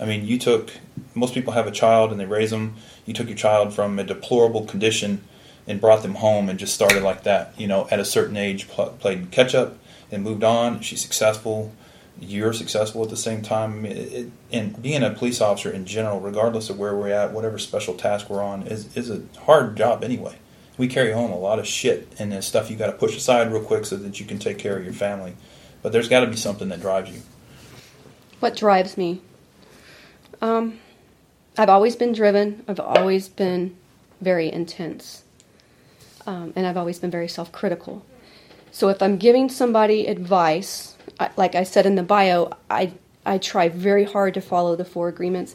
[0.00, 0.72] I mean, you took
[1.14, 2.76] most people have a child and they raise them.
[3.04, 5.22] You took your child from a deplorable condition
[5.66, 7.54] and brought them home and just started like that.
[7.58, 9.78] You know, at a certain age, pl- played catch up
[10.10, 10.80] and moved on.
[10.80, 11.72] She's successful.
[12.20, 13.84] You're successful at the same time.
[13.86, 17.58] It, it, and being a police officer in general, regardless of where we're at, whatever
[17.58, 20.36] special task we're on, is is a hard job anyway.
[20.78, 23.52] We carry home a lot of shit and there's stuff you got to push aside
[23.52, 25.34] real quick so that you can take care of your family.
[25.82, 27.22] But there's got to be something that drives you.
[28.40, 29.20] what drives me?
[30.40, 30.78] Um,
[31.58, 32.64] I've always been driven.
[32.66, 33.76] I've always been
[34.20, 35.21] very intense,
[36.26, 38.04] um, and I've always been very self-critical.
[38.70, 42.92] So if I'm giving somebody advice, I, like I said in the bio, I
[43.24, 45.54] I try very hard to follow the four agreements,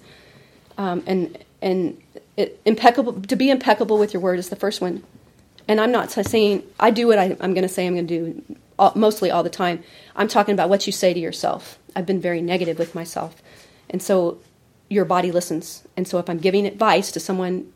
[0.78, 2.02] um, and and
[2.38, 5.04] it, impeccable to be impeccable with your word is the first one.
[5.68, 8.20] And I'm not saying I do what I, I'm going to say I'm going to
[8.20, 9.84] do all, mostly all the time.
[10.16, 11.78] I'm talking about what you say to yourself.
[11.96, 13.42] I've been very negative with myself,
[13.90, 14.38] and so
[14.90, 15.84] your body listens.
[15.98, 17.74] And so if I'm giving advice to someone,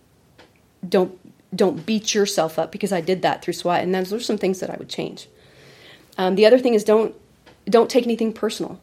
[0.88, 1.20] don't
[1.54, 4.60] don't beat yourself up because I did that through SWAT, and those are some things
[4.60, 5.28] that I would change.
[6.18, 7.16] Um, the other thing is don't
[7.66, 8.80] don't take anything personal.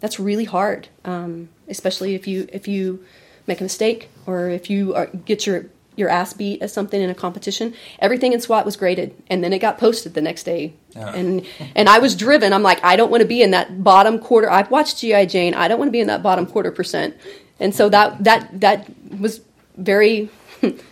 [0.00, 3.04] That's really hard, um, especially if you if you
[3.46, 5.66] make a mistake or if you are, get your
[5.96, 7.74] your ass beat at something in a competition.
[7.98, 10.72] Everything in SWAT was graded, and then it got posted the next day.
[11.14, 12.52] And and I was driven.
[12.52, 14.50] I'm like, I don't want to be in that bottom quarter.
[14.50, 15.54] I've watched GI Jane.
[15.54, 17.16] I don't want to be in that bottom quarter percent.
[17.58, 19.42] And so that that that was
[19.76, 20.30] very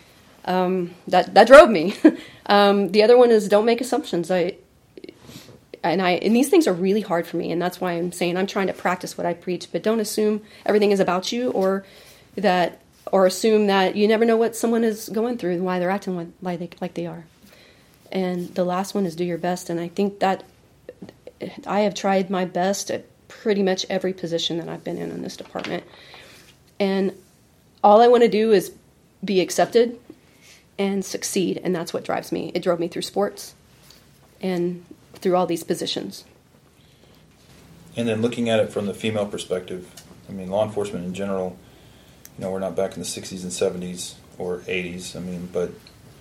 [0.48, 1.94] um, that that drove me.
[2.46, 4.30] um, the other one is don't make assumptions.
[4.30, 4.56] I
[5.84, 8.36] and I and these things are really hard for me, and that's why I'm saying
[8.36, 9.70] I'm trying to practice what I preach.
[9.70, 11.84] But don't assume everything is about you, or
[12.36, 12.80] that
[13.12, 16.14] or assume that you never know what someone is going through and why they're acting
[16.42, 17.24] like- they, like they are.
[18.12, 20.44] And the last one is do your best, and I think that
[21.66, 25.22] I have tried my best at pretty much every position that I've been in in
[25.22, 25.84] this department.
[26.80, 27.12] And
[27.84, 28.72] all I want to do is
[29.24, 29.98] be accepted
[30.78, 32.52] and succeed, and that's what drives me.
[32.54, 33.54] It drove me through sports
[34.40, 36.24] and through all these positions.
[37.96, 39.90] And then looking at it from the female perspective,
[40.28, 41.56] I mean, law enforcement in general,
[42.38, 43.50] you know, we're not back in the 60s and
[43.82, 45.16] 70s or 80s.
[45.16, 45.72] I mean, but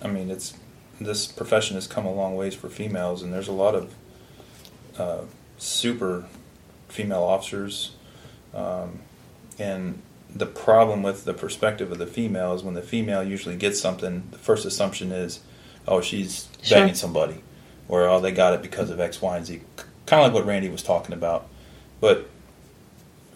[0.02, 0.54] I mean, it's
[1.00, 3.94] this profession has come a long ways for females, and there's a lot of
[4.98, 5.20] uh,
[5.58, 6.24] super
[6.88, 7.92] female officers,
[8.52, 9.00] um,
[9.58, 10.02] and
[10.38, 14.22] the problem with the perspective of the female is when the female usually gets something,
[14.30, 15.40] the first assumption is,
[15.86, 16.78] oh, she's Sure.
[16.78, 17.42] banging somebody,
[17.88, 19.60] or oh, they got it because of X, Y, and Z.
[20.06, 21.48] Kind of like what Randy was talking about,
[22.00, 22.28] but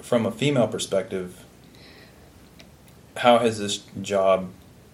[0.00, 1.44] from a female perspective,
[3.16, 4.50] how has this job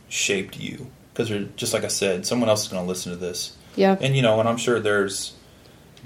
[0.08, 0.90] shaped you?
[1.14, 3.96] Because just like I said, someone else is going to listen to this, Yeah.
[4.00, 5.32] and you know, and I'm sure there's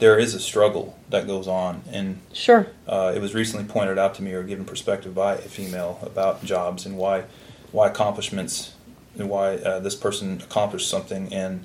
[0.03, 2.67] there is a struggle that goes on, and Sure.
[2.89, 6.45] uh, it was recently pointed out to me or given perspective by a female about
[6.45, 7.23] jobs and why
[7.71, 8.75] why accomplishments
[9.17, 11.65] and why uh, this person accomplished something and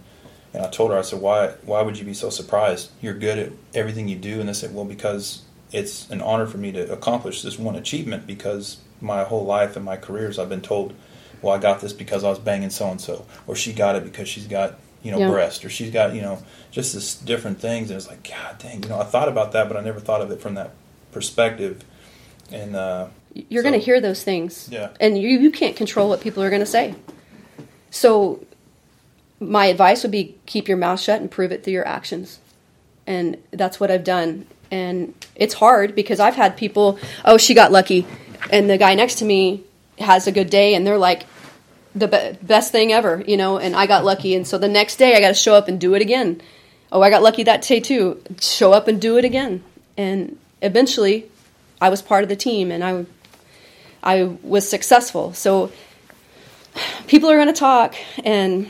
[0.53, 3.39] and I told her I said why why would you be so surprised you're good
[3.39, 6.93] at everything you do and they said well because it's an honor for me to
[6.93, 10.93] accomplish this one achievement because my whole life and my careers I've been told
[11.41, 14.03] well I got this because I was banging so and so or she got it
[14.03, 15.29] because she's got you know Yeah.
[15.29, 16.41] breast or she's got you know
[16.71, 19.67] just this different things and it's like god dang you know I thought about that
[19.67, 20.71] but I never thought of it from that
[21.11, 21.83] perspective
[22.51, 24.69] and uh, You're So- going to hear those things.
[24.71, 24.89] Yeah.
[25.01, 26.95] And you, you can't control what people are going to say.
[27.91, 28.45] So,
[29.39, 32.39] my advice would be keep your mouth shut and prove it through your actions.
[33.05, 34.47] And that's what I've done.
[34.71, 38.07] And it's hard because I've had people, oh, she got lucky.
[38.49, 39.63] And the guy next to me
[39.99, 41.25] has a good day and they're like,
[41.99, 44.35] the be- best thing ever, you know, and I got lucky.
[44.35, 46.41] And so the next day I got to show up and do it again.
[46.91, 48.21] Oh, I got lucky that day too.
[48.39, 49.63] Show up and do it again.
[49.97, 51.29] And eventually
[51.81, 53.05] I was part of the team and I,
[54.03, 55.33] I was successful.
[55.33, 55.71] So
[57.07, 58.69] people are going to talk and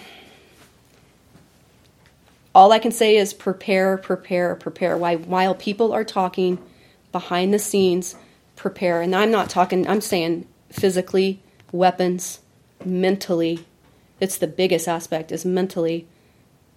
[2.56, 4.98] all I can say is prepare, prepare, prepare.
[4.98, 6.58] Why, while people are talking
[7.12, 8.16] behind the scenes,
[8.56, 9.02] prepare.
[9.02, 11.40] And I'm not talking, I'm saying physically,
[11.72, 12.40] weapons,
[12.86, 13.66] mentally.
[14.20, 16.08] It's the biggest aspect is mentally.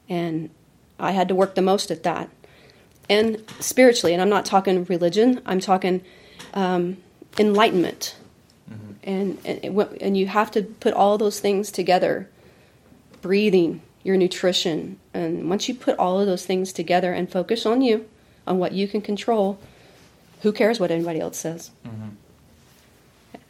[0.08, 0.50] And
[0.98, 2.28] I had to work the most at that.
[3.08, 6.02] And spiritually, and I'm not talking religion, I'm talking
[6.54, 6.98] um,
[7.38, 8.16] enlightenment.
[9.02, 12.28] And, and, it wa- and you have to put all those things together
[13.22, 14.98] breathing, your nutrition.
[15.14, 18.06] And once you put all of those things together and focus on you,
[18.46, 19.58] on what you can control,
[20.42, 21.70] who cares what anybody else says?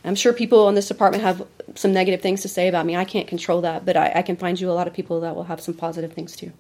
[0.05, 2.97] I'm sure people in this department have some negative things to say about me.
[2.97, 5.35] I can't control that, but I, I can find you a lot of people that
[5.35, 6.53] will have some positive things too.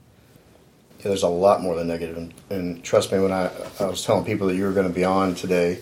[0.98, 4.04] Yeah, there's a lot more than negative, and, and trust me, when I, I was
[4.04, 5.80] telling people that you were going to be on today,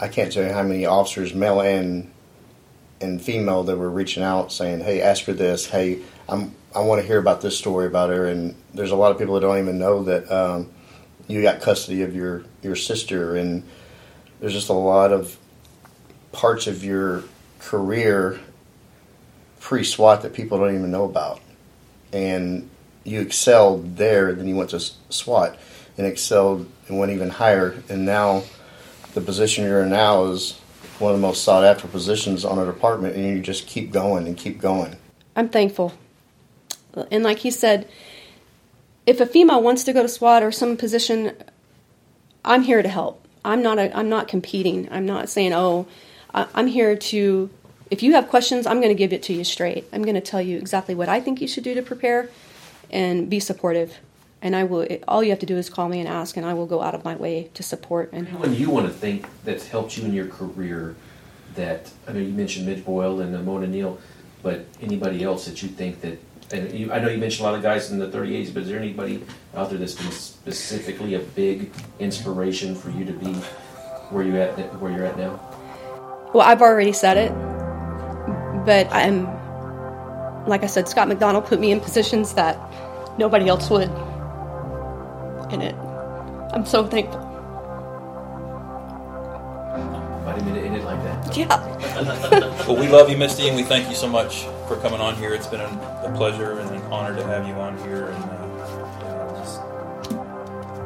[0.00, 2.10] I can't tell you how many officers, male and
[3.00, 5.66] and female, that were reaching out saying, "Hey, ask her this.
[5.66, 9.12] Hey, I'm I want to hear about this story about her." And there's a lot
[9.12, 10.70] of people that don't even know that um,
[11.28, 13.62] you got custody of your your sister, and
[14.40, 15.38] there's just a lot of
[16.32, 17.24] parts of your
[17.62, 18.40] career
[19.60, 21.40] pre SWAT that people don't even know about,
[22.12, 22.68] and
[23.04, 25.58] you excelled there, then you went to SWAT
[25.96, 28.42] and excelled and went even higher, and now
[29.14, 30.58] the position you're in now is
[30.98, 34.26] one of the most sought after positions on a department, and you just keep going
[34.26, 34.96] and keep going.
[35.34, 35.92] I'm thankful.
[37.10, 37.88] And like he said,
[39.06, 41.32] if a female wants to go to SWAT or some position,
[42.44, 43.26] I'm here to help.
[43.44, 44.88] I'm not a, I'm not competing.
[44.92, 45.86] I'm not saying, oh,
[46.34, 47.50] I'm here to.
[47.90, 49.86] If you have questions, I'm going to give it to you straight.
[49.92, 52.30] I'm going to tell you exactly what I think you should do to prepare,
[52.90, 53.98] and be supportive.
[54.40, 54.86] And I will.
[55.06, 56.94] All you have to do is call me and ask, and I will go out
[56.94, 58.42] of my way to support and help.
[58.42, 60.96] When you want to think that's helped you in your career,
[61.54, 63.98] that I know you mentioned Midge Boyle and uh, Mona Neal,
[64.42, 66.18] but anybody else that you think that,
[66.52, 68.68] and you, I know you mentioned a lot of guys in the 38s, but is
[68.68, 69.24] there anybody
[69.54, 73.32] out there that's been specifically a big inspiration for you to be
[74.10, 75.40] where you at where you're at now?
[76.34, 77.32] Well, I've already said it,
[78.66, 79.26] but I'm,
[80.46, 82.58] like I said, Scott McDonald put me in positions that
[83.18, 83.90] nobody else would.
[85.52, 85.74] In it,
[86.52, 87.20] I'm so thankful.
[90.26, 91.36] I didn't mean to end it like that.
[91.36, 91.68] Yeah.
[92.68, 95.34] Well, we love you, Misty, and we thank you so much for coming on here.
[95.34, 95.66] It's been a,
[96.06, 99.60] a pleasure and an honor to have you on here, and uh, just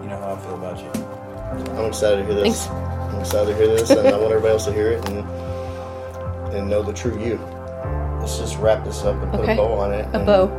[0.03, 0.91] you know how I feel about you.
[1.79, 2.67] I'm excited to hear this.
[2.67, 2.96] Thanks.
[3.17, 5.19] I'm excited to hear this, and I want everybody else to hear it and
[6.55, 7.37] and know the true you.
[8.21, 9.55] Let's just wrap this up and put Okay.
[9.55, 10.07] a bow on it.
[10.13, 10.51] A bow.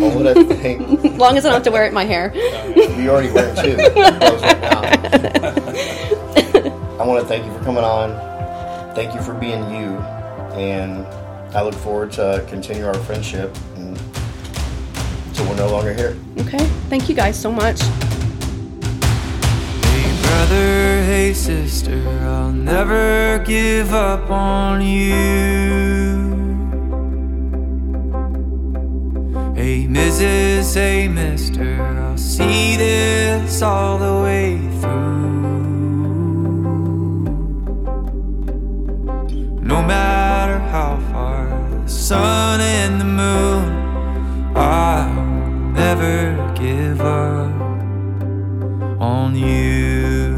[0.00, 2.04] All that I think As long as I don't have to wear it in my
[2.04, 2.32] hair.
[2.76, 3.76] you already wear two.
[3.76, 4.62] bows right.
[7.00, 8.12] I want to thank you for coming on.
[8.94, 9.96] Thank you for being you,
[10.54, 11.06] and
[11.56, 16.16] I look forward to continue our friendship until we're no longer here.
[16.38, 16.58] Okay.
[16.90, 17.80] Thank you guys so much.
[20.28, 25.16] Brother, hey sister, I'll never give up on you.
[29.54, 35.28] Hey Mrs., hey Mister, I'll see this all the way through.
[39.62, 41.48] No matter how far
[41.84, 45.24] the sun and the moon, I'll
[45.72, 47.57] never give up
[49.00, 50.36] on you.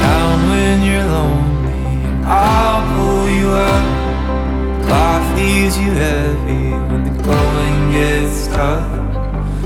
[0.00, 4.88] Down when you're lonely, I'll pull you up.
[4.88, 8.90] Life leaves you heavy when the going gets tough.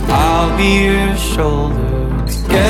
[0.08, 2.26] I'll be your shoulder.
[2.26, 2.65] Together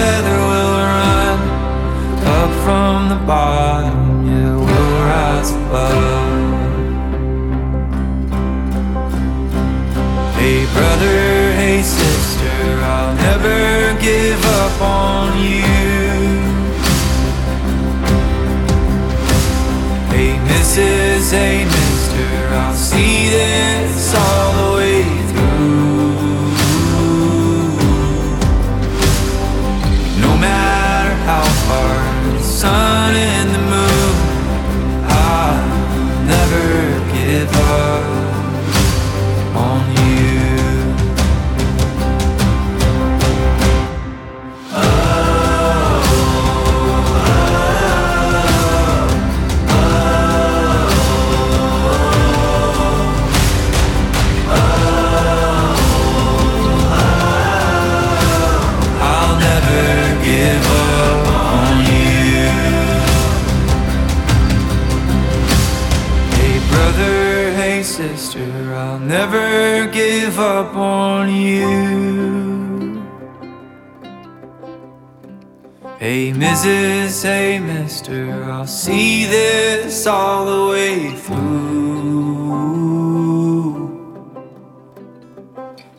[76.67, 81.37] Mrs., hey Mister, I'll see this all the way through.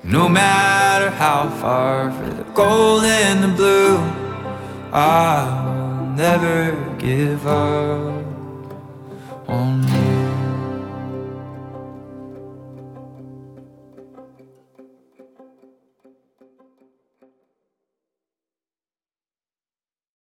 [0.03, 3.97] No matter how far for the gold and the blue,
[4.91, 8.25] I'll never give up.